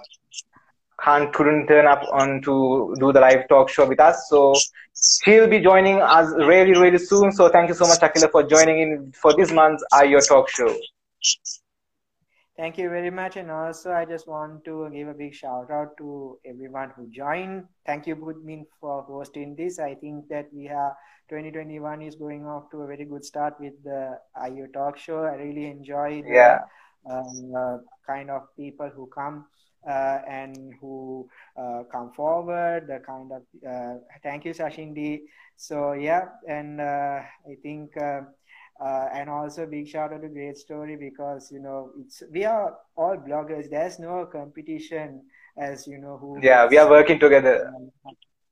can't 1.04 1.32
couldn't 1.34 1.68
turn 1.68 1.86
up 1.86 2.04
on 2.12 2.42
to 2.42 2.96
do 3.00 3.12
the 3.12 3.20
live 3.20 3.48
talk 3.48 3.70
show 3.70 3.86
with 3.88 4.00
us. 4.00 4.28
So 4.30 4.54
she'll 5.24 5.48
be 5.48 5.60
joining 5.60 6.02
us 6.02 6.34
really 6.38 6.78
really 6.78 6.98
soon. 6.98 7.32
So 7.32 7.50
thank 7.50 7.70
you 7.70 7.76
so 7.76 7.88
much, 7.88 8.00
Akila, 8.00 8.32
for 8.32 8.44
joining 8.44 8.80
in 8.80 9.12
for 9.12 9.36
this 9.36 9.52
month's 9.52 9.84
Ayo 9.94 10.26
Talk 10.28 10.50
Show. 10.50 10.76
Thank 12.58 12.80
you 12.80 12.90
very 12.90 13.12
much. 13.12 13.36
And 13.38 13.52
also, 13.52 13.92
I 13.92 14.04
just 14.06 14.28
want 14.28 14.66
to 14.66 14.90
give 14.92 15.08
a 15.08 15.14
big 15.14 15.36
shout 15.36 15.70
out 15.70 15.96
to 16.00 16.40
everyone 16.44 16.92
who 16.96 17.08
joined. 17.12 17.66
Thank 17.86 18.08
you, 18.08 18.16
Budmin, 18.16 18.66
for 18.82 19.04
hosting 19.04 19.56
this. 19.56 19.78
I 19.78 19.94
think 19.94 20.28
that 20.30 20.48
we 20.52 20.66
have 20.66 20.94
2021 21.30 22.02
is 22.02 22.16
going 22.16 22.48
off 22.48 22.72
to 22.72 22.82
a 22.82 22.88
very 22.88 23.06
good 23.06 23.24
start 23.24 23.54
with 23.60 23.74
the 23.84 24.18
IU 24.44 24.66
talk 24.74 24.98
show. 24.98 25.20
I 25.20 25.36
really 25.36 25.68
enjoy 25.68 26.24
the 26.24 26.62
um, 27.08 27.54
uh, 27.56 27.78
kind 28.08 28.32
of 28.32 28.48
people 28.58 28.90
who 28.90 29.06
come 29.14 29.46
and 29.86 30.74
who 30.82 31.28
uh, 31.60 31.84
come 31.92 32.12
forward. 32.14 32.88
The 32.88 33.00
kind 33.06 33.32
of 33.32 33.44
uh, 33.68 34.00
thank 34.24 34.46
you, 34.46 34.54
Sashindi. 34.54 35.22
So 35.56 35.94
yeah, 35.94 36.26
and 36.48 36.80
uh, 36.82 37.22
I 37.50 37.56
think. 37.62 37.96
Uh, 37.98 38.22
uh, 38.84 39.08
and 39.14 39.30
also 39.30 39.66
big 39.66 39.88
shout 39.88 40.14
out 40.14 40.22
to 40.22 40.28
great 40.30 40.56
story 40.58 40.96
because 40.96 41.52
you 41.52 41.60
know 41.60 41.90
it's 42.00 42.22
we 42.32 42.46
are 42.46 42.76
all 42.96 43.18
bloggers 43.18 43.70
there's 43.70 43.98
no 44.00 44.26
competition 44.32 45.22
as 45.58 45.88
you 45.88 45.98
know 45.98 46.18
who 46.18 46.40
Yeah, 46.42 46.68
we 46.68 46.78
are 46.78 46.90
working 46.90 47.20
together. 47.20 47.72
um, 47.76 47.90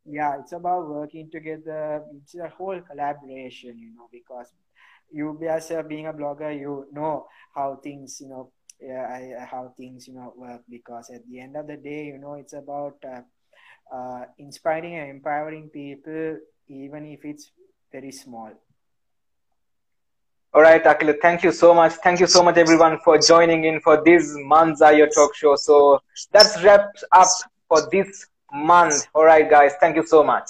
yeah 0.06 0.38
it's 0.40 0.52
about 0.52 0.88
working 0.88 1.30
together 1.32 2.04
it's 2.18 2.36
a 2.36 2.50
whole 2.50 2.80
collaboration 2.82 3.78
you 3.78 3.94
know 3.96 4.08
because 4.12 4.52
you 5.12 5.40
as 5.50 5.72
a, 5.72 5.84
being 5.84 6.08
a 6.08 6.14
blogger 6.14 6.58
you 6.58 6.88
know 6.92 7.28
how 7.56 7.76
things 7.84 8.20
you 8.22 8.30
know 8.30 8.52
yeah, 8.80 9.06
I, 9.10 9.46
how 9.46 9.74
things 9.78 10.08
you 10.08 10.14
know 10.16 10.34
work 10.36 10.62
because 10.70 11.10
at 11.10 11.28
the 11.28 11.40
end 11.40 11.56
of 11.56 11.68
the 11.68 11.78
day 11.78 12.06
you 12.06 12.18
know 12.18 12.34
it's 12.34 12.54
about 12.54 12.98
uh, 13.08 13.22
uh, 13.96 14.26
inspiring 14.38 14.96
and 14.96 15.10
empowering 15.10 15.70
people 15.70 16.38
even 16.68 17.06
if 17.06 17.24
it's 17.24 17.52
very 17.92 18.12
small 18.12 18.52
All 20.56 20.62
right, 20.62 20.82
Akila, 20.82 21.16
thank 21.22 21.44
you 21.44 21.52
so 21.52 21.74
much. 21.74 21.94
Thank 22.02 22.22
you 22.22 22.28
so 22.28 22.42
much, 22.42 22.56
everyone, 22.56 22.98
for 23.04 23.20
joining 23.20 23.66
in 23.66 23.82
for 23.82 24.02
this 24.06 24.32
month's 24.38 24.82
Ayo 24.82 25.08
Talk 25.14 25.36
Show. 25.36 25.58
So 25.58 26.00
that's 26.32 26.64
wraps 26.64 27.04
up 27.12 27.28
for 27.68 27.90
this 27.92 28.28
month. 28.54 29.06
All 29.14 29.26
right, 29.26 29.50
guys, 29.50 29.74
thank 29.82 29.98
you 29.98 30.06
so 30.06 30.24
much. 30.24 30.48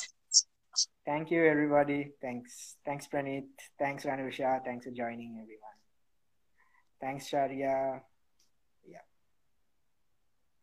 Thank 1.06 1.32
you, 1.32 1.44
everybody. 1.46 2.12
Thanks. 2.22 2.76
Thanks, 2.86 3.08
Pranit. 3.08 3.46
Thanks, 3.80 4.06
Ranusha. 4.06 4.64
Thanks 4.64 4.86
for 4.86 4.92
joining, 4.92 5.42
everyone. 5.42 5.78
Thanks, 7.02 7.28
Sharia. 7.28 8.02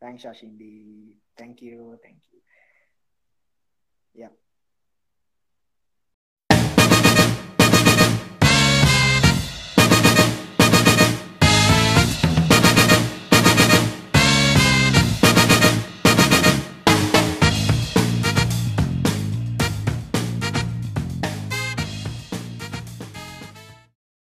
Thanks, 0.03 0.25
Shashindi. 0.25 1.15
Thank 1.39 1.63
you. 1.63 1.97
Thank 2.03 2.19
you. 2.33 2.41
Yeah. 4.15 4.29